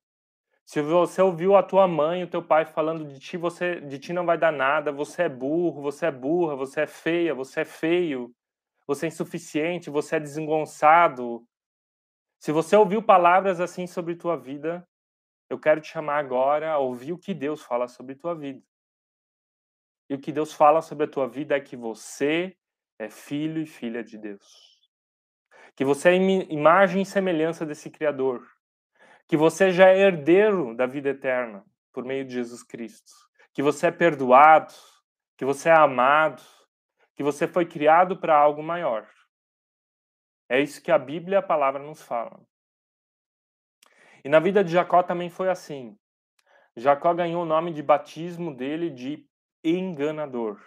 [0.69, 4.13] se você ouviu a tua mãe, o teu pai falando de ti, você de ti
[4.13, 7.65] não vai dar nada, você é burro, você é burra, você é feia, você é
[7.65, 8.31] feio,
[8.85, 11.43] você é insuficiente, você é desengonçado.
[12.39, 14.87] Se você ouviu palavras assim sobre tua vida,
[15.49, 18.61] eu quero te chamar agora a ouvir o que Deus fala sobre tua vida.
[20.07, 22.55] E o que Deus fala sobre a tua vida é que você
[22.99, 24.77] é filho e filha de Deus.
[25.75, 28.58] Que você é imagem e semelhança desse Criador.
[29.29, 31.63] Que você já é herdeiro da vida eterna
[31.93, 33.11] por meio de Jesus Cristo.
[33.53, 34.73] Que você é perdoado,
[35.37, 36.43] que você é amado,
[37.15, 39.07] que você foi criado para algo maior.
[40.49, 42.45] É isso que a Bíblia e a palavra nos falam.
[44.25, 45.97] E na vida de Jacó também foi assim.
[46.75, 49.25] Jacó ganhou o nome de batismo dele de
[49.63, 50.59] enganador.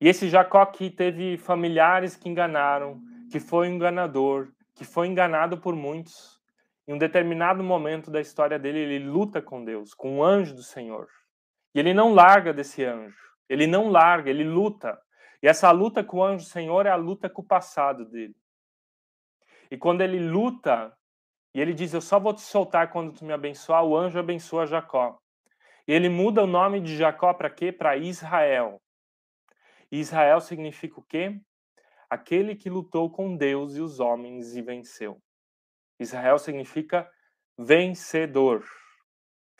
[0.00, 3.00] E esse Jacó que teve familiares que enganaram,
[3.30, 6.41] que foi enganador, que foi enganado por muitos,
[6.86, 10.62] em um determinado momento da história dele, ele luta com Deus, com o anjo do
[10.62, 11.08] Senhor.
[11.74, 13.16] E ele não larga desse anjo.
[13.48, 15.00] Ele não larga, ele luta.
[15.42, 18.34] E essa luta com o anjo do Senhor é a luta com o passado dele.
[19.70, 20.92] E quando ele luta,
[21.54, 24.66] e ele diz: Eu só vou te soltar quando tu me abençoar, o anjo abençoa
[24.66, 25.18] Jacó.
[25.86, 27.72] E ele muda o nome de Jacó para quê?
[27.72, 28.80] Para Israel.
[29.90, 31.40] E Israel significa o quê?
[32.08, 35.20] Aquele que lutou com Deus e os homens e venceu.
[35.98, 37.10] Israel significa
[37.56, 38.64] vencedor,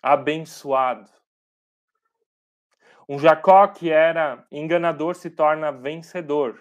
[0.02, 1.10] abençoado.
[3.08, 6.58] Um Jacó que era enganador se torna vencedor.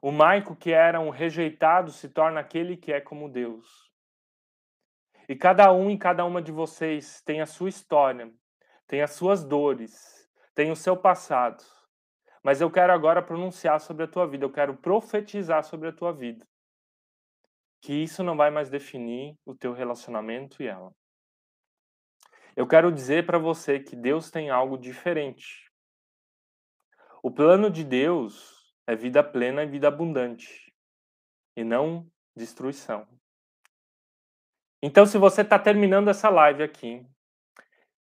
[0.00, 3.90] O Maico que era um rejeitado se torna aquele que é como Deus.
[5.28, 8.30] E cada um e cada uma de vocês tem a sua história,
[8.86, 11.64] tem as suas dores, tem o seu passado.
[12.42, 16.12] Mas eu quero agora pronunciar sobre a tua vida, eu quero profetizar sobre a tua
[16.12, 16.46] vida.
[17.84, 20.90] Que isso não vai mais definir o teu relacionamento e ela.
[22.56, 25.70] Eu quero dizer para você que Deus tem algo diferente.
[27.22, 30.72] O plano de Deus é vida plena e vida abundante,
[31.54, 33.06] e não destruição.
[34.82, 37.06] Então, se você está terminando essa live aqui,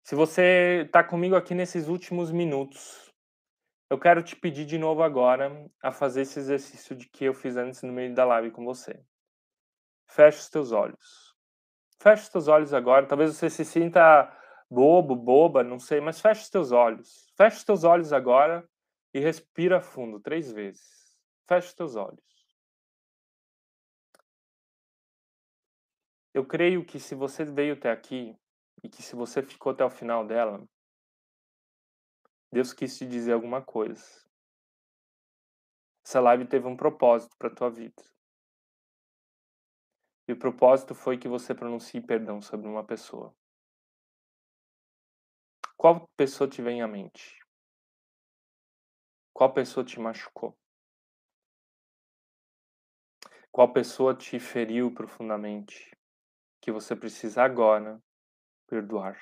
[0.03, 3.09] se você está comigo aqui nesses últimos minutos,
[3.89, 7.55] eu quero te pedir de novo agora a fazer esse exercício de que eu fiz
[7.55, 9.01] antes no meio da live com você.
[10.11, 11.33] Feche os teus olhos.
[12.01, 13.07] Feche os teus olhos agora.
[13.07, 14.29] Talvez você se sinta
[14.69, 17.31] bobo, boba, não sei, mas feche os teus olhos.
[17.37, 18.69] Feche os teus olhos agora
[19.13, 21.17] e respira fundo três vezes.
[21.47, 22.21] Feche os teus olhos.
[26.33, 28.37] Eu creio que se você veio até aqui
[28.83, 30.67] e que se você ficou até o final dela,
[32.51, 34.05] Deus quis te dizer alguma coisa.
[36.05, 38.03] Essa live teve um propósito para tua vida.
[40.31, 43.35] E o propósito foi que você pronuncie perdão sobre uma pessoa.
[45.75, 47.37] Qual pessoa te vem à mente?
[49.33, 50.57] Qual pessoa te machucou?
[53.51, 55.91] Qual pessoa te feriu profundamente
[56.61, 58.01] que você precisa agora
[58.67, 59.19] perdoar?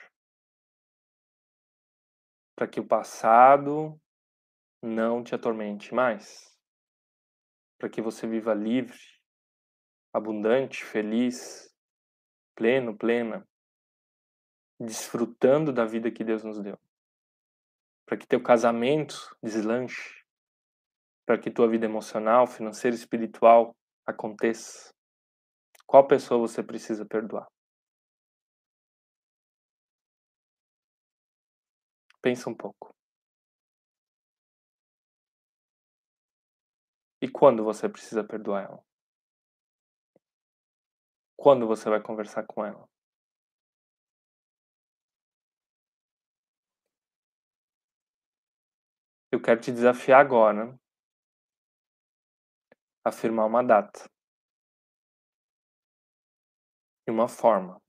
[2.56, 4.00] Para que o passado
[4.80, 6.56] não te atormente mais.
[7.80, 9.19] Para que você viva livre
[10.14, 11.74] abundante, feliz,
[12.56, 13.48] pleno, plena,
[14.80, 16.80] desfrutando da vida que Deus nos deu.
[18.06, 20.24] Para que teu casamento deslanche,
[21.26, 24.92] para que tua vida emocional, financeira espiritual aconteça.
[25.86, 27.48] Qual pessoa você precisa perdoar?
[32.22, 32.94] Pensa um pouco.
[37.22, 38.89] E quando você precisa perdoar ela?
[41.42, 42.86] Quando você vai conversar com ela?
[49.32, 50.78] Eu quero te desafiar agora
[53.06, 54.10] a afirmar uma data
[57.08, 57.82] e uma forma.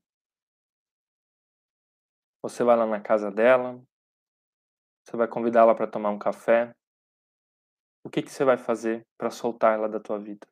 [2.41, 3.83] Você vai lá na casa dela,
[5.03, 6.73] você vai convidá-la para tomar um café.
[8.01, 10.50] O que, que você vai fazer para soltar ela da tua vida?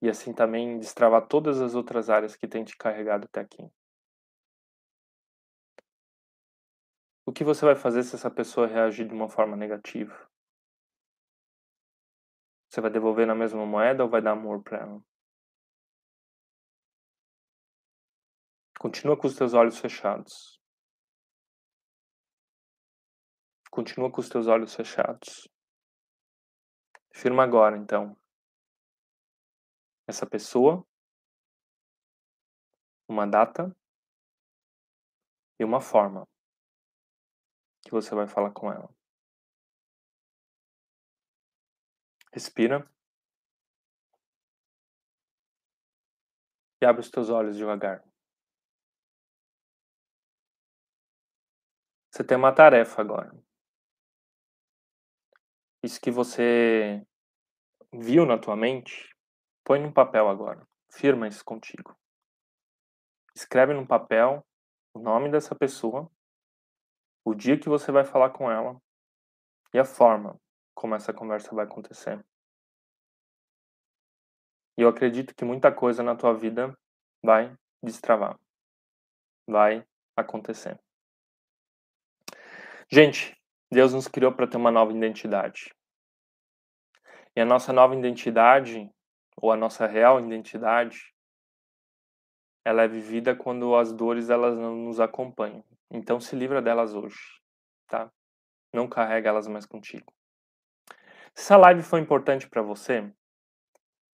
[0.00, 3.68] E assim também destravar todas as outras áreas que tem te carregado até aqui.
[7.26, 10.28] O que você vai fazer se essa pessoa reagir de uma forma negativa?
[12.68, 15.02] Você vai devolver na mesma moeda ou vai dar amor para ela?
[18.78, 20.58] Continua com os teus olhos fechados.
[23.70, 25.48] Continua com os teus olhos fechados.
[27.12, 28.16] Firma agora, então
[30.08, 30.82] essa pessoa,
[33.06, 33.76] uma data
[35.60, 36.26] e uma forma
[37.82, 38.88] que você vai falar com ela.
[42.32, 42.90] Respira.
[46.80, 48.02] E abre os teus olhos devagar.
[52.10, 53.30] Você tem uma tarefa agora.
[55.82, 57.06] Isso que você
[57.92, 59.07] viu na tua mente,
[59.68, 60.66] Põe num papel agora.
[60.90, 61.94] Firma isso contigo.
[63.36, 64.42] Escreve num papel
[64.94, 66.10] o nome dessa pessoa,
[67.22, 68.80] o dia que você vai falar com ela
[69.74, 70.40] e a forma
[70.74, 72.24] como essa conversa vai acontecer.
[74.78, 76.74] E eu acredito que muita coisa na tua vida
[77.22, 78.40] vai destravar.
[79.46, 80.80] Vai acontecer.
[82.90, 83.38] Gente,
[83.70, 85.74] Deus nos criou para ter uma nova identidade.
[87.36, 88.90] E a nossa nova identidade
[89.40, 91.14] ou a nossa real identidade,
[92.64, 95.64] ela é vivida quando as dores elas não nos acompanham.
[95.90, 97.18] Então se livra delas hoje,
[97.86, 98.10] tá?
[98.72, 100.12] Não carrega elas mais contigo.
[101.34, 103.10] Se essa live foi importante para você,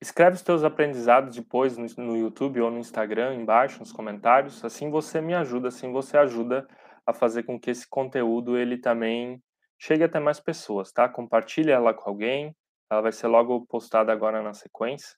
[0.01, 4.65] escreve os teus aprendizados depois no, no YouTube ou no Instagram embaixo nos comentários.
[4.65, 6.69] Assim você me ajuda, assim você ajuda
[7.07, 9.43] a fazer com que esse conteúdo ele também
[9.79, 11.09] chegue até mais pessoas, tá?
[11.09, 12.55] Compartilha ela com alguém,
[12.91, 15.17] ela vai ser logo postada agora na sequência.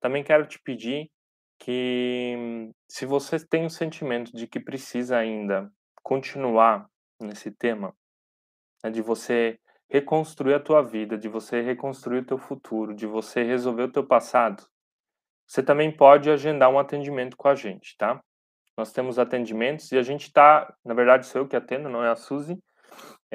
[0.00, 1.10] Também quero te pedir
[1.58, 5.70] que, se você tem o sentimento de que precisa ainda
[6.02, 6.86] continuar
[7.20, 7.94] nesse tema,
[8.82, 9.58] né, de você
[9.88, 14.06] reconstruir a tua vida, de você reconstruir o teu futuro, de você resolver o teu
[14.06, 14.66] passado,
[15.46, 18.20] você também pode agendar um atendimento com a gente, tá?
[18.76, 22.10] Nós temos atendimentos e a gente está, na verdade sou eu que atendo, não é
[22.10, 22.58] a Suzy,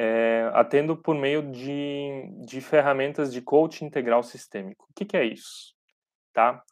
[0.02, 4.88] é, atendo por meio de, de ferramentas de coaching integral sistêmico.
[4.90, 5.76] O que, que é isso?
[6.32, 6.64] Tá?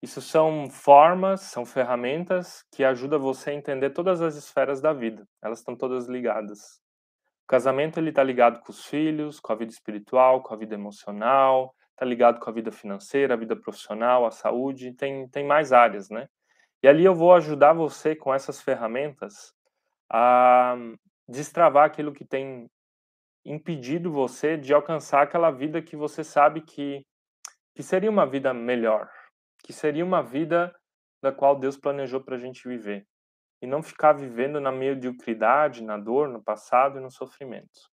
[0.00, 5.26] Isso são formas, são ferramentas que ajudam você a entender todas as esferas da vida.
[5.42, 6.80] Elas estão todas ligadas.
[7.42, 10.76] O casamento ele está ligado com os filhos, com a vida espiritual, com a vida
[10.76, 15.72] emocional, está ligado com a vida financeira, a vida profissional, a saúde, tem, tem mais
[15.72, 16.28] áreas, né?
[16.80, 19.52] E ali eu vou ajudar você com essas ferramentas
[20.08, 20.76] a
[21.28, 22.66] destravar aquilo que tem
[23.44, 27.02] impedido você de alcançar aquela vida que você sabe que,
[27.74, 29.10] que seria uma vida melhor,
[29.62, 30.74] que seria uma vida
[31.22, 33.06] da qual Deus planejou para a gente viver.
[33.60, 37.90] E não ficar vivendo na mediocridade, na dor, no passado e no sofrimento.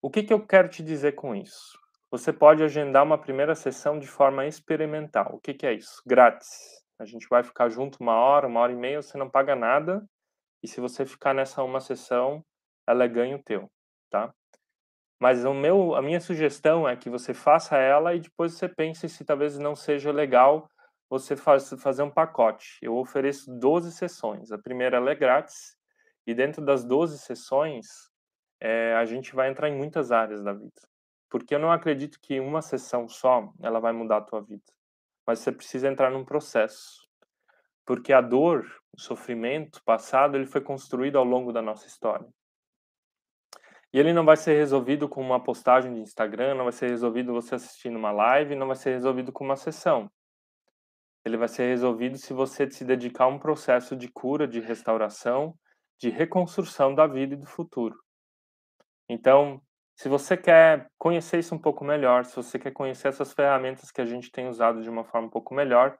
[0.00, 1.78] O que, que eu quero te dizer com isso?
[2.10, 5.34] Você pode agendar uma primeira sessão de forma experimental.
[5.34, 6.00] O que, que é isso?
[6.06, 6.48] Grátis.
[6.98, 10.02] A gente vai ficar junto uma hora, uma hora e meia, você não paga nada.
[10.64, 12.42] E se você ficar nessa uma sessão,
[12.86, 13.70] ela é ganho teu,
[14.08, 14.34] tá?
[15.20, 19.06] Mas o meu, a minha sugestão é que você faça ela e depois você pense
[19.06, 20.66] se talvez não seja legal
[21.06, 22.78] você faz, fazer um pacote.
[22.80, 24.52] Eu ofereço 12 sessões.
[24.52, 25.76] A primeira é grátis
[26.26, 27.86] e dentro das 12 sessões
[28.58, 30.80] é, a gente vai entrar em muitas áreas da vida.
[31.28, 34.72] Porque eu não acredito que uma sessão só ela vai mudar a tua vida.
[35.26, 37.03] Mas você precisa entrar num processo.
[37.86, 38.66] Porque a dor,
[38.96, 42.26] o sofrimento passado, ele foi construído ao longo da nossa história.
[43.92, 47.32] E ele não vai ser resolvido com uma postagem de Instagram, não vai ser resolvido
[47.32, 50.10] você assistindo uma live, não vai ser resolvido com uma sessão.
[51.24, 55.54] Ele vai ser resolvido se você se dedicar a um processo de cura, de restauração,
[55.98, 57.96] de reconstrução da vida e do futuro.
[59.08, 59.62] Então,
[59.94, 64.00] se você quer conhecer isso um pouco melhor, se você quer conhecer essas ferramentas que
[64.00, 65.96] a gente tem usado de uma forma um pouco melhor,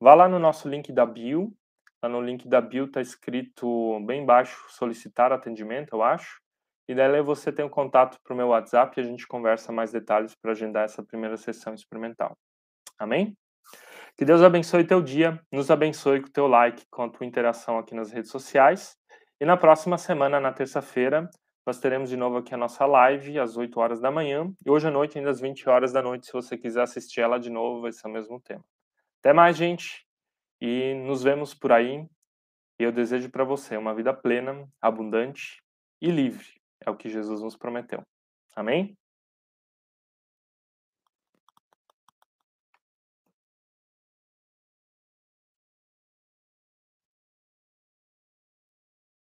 [0.00, 1.54] vá lá no nosso link da bio.
[2.02, 6.40] Lá no link da bio está escrito bem embaixo solicitar atendimento, eu acho.
[6.88, 9.70] E daí você tem o um contato para o meu WhatsApp e a gente conversa
[9.70, 12.36] mais detalhes para agendar essa primeira sessão experimental.
[12.98, 13.36] Amém?
[14.16, 17.94] Que Deus abençoe teu dia, nos abençoe com teu like, com a tua interação aqui
[17.94, 18.96] nas redes sociais.
[19.40, 21.30] E na próxima semana, na terça-feira,
[21.66, 24.52] nós teremos de novo aqui a nossa live às 8 horas da manhã.
[24.64, 27.38] E hoje à noite, ainda às 20 horas da noite, se você quiser assistir ela
[27.38, 28.64] de novo, vai ser o mesmo tema.
[29.20, 30.04] Até mais, gente.
[30.60, 32.06] E nos vemos por aí.
[32.78, 35.62] Eu desejo para você uma vida plena, abundante
[36.00, 36.46] e livre.
[36.84, 38.02] É o que Jesus nos prometeu.
[38.56, 38.96] Amém?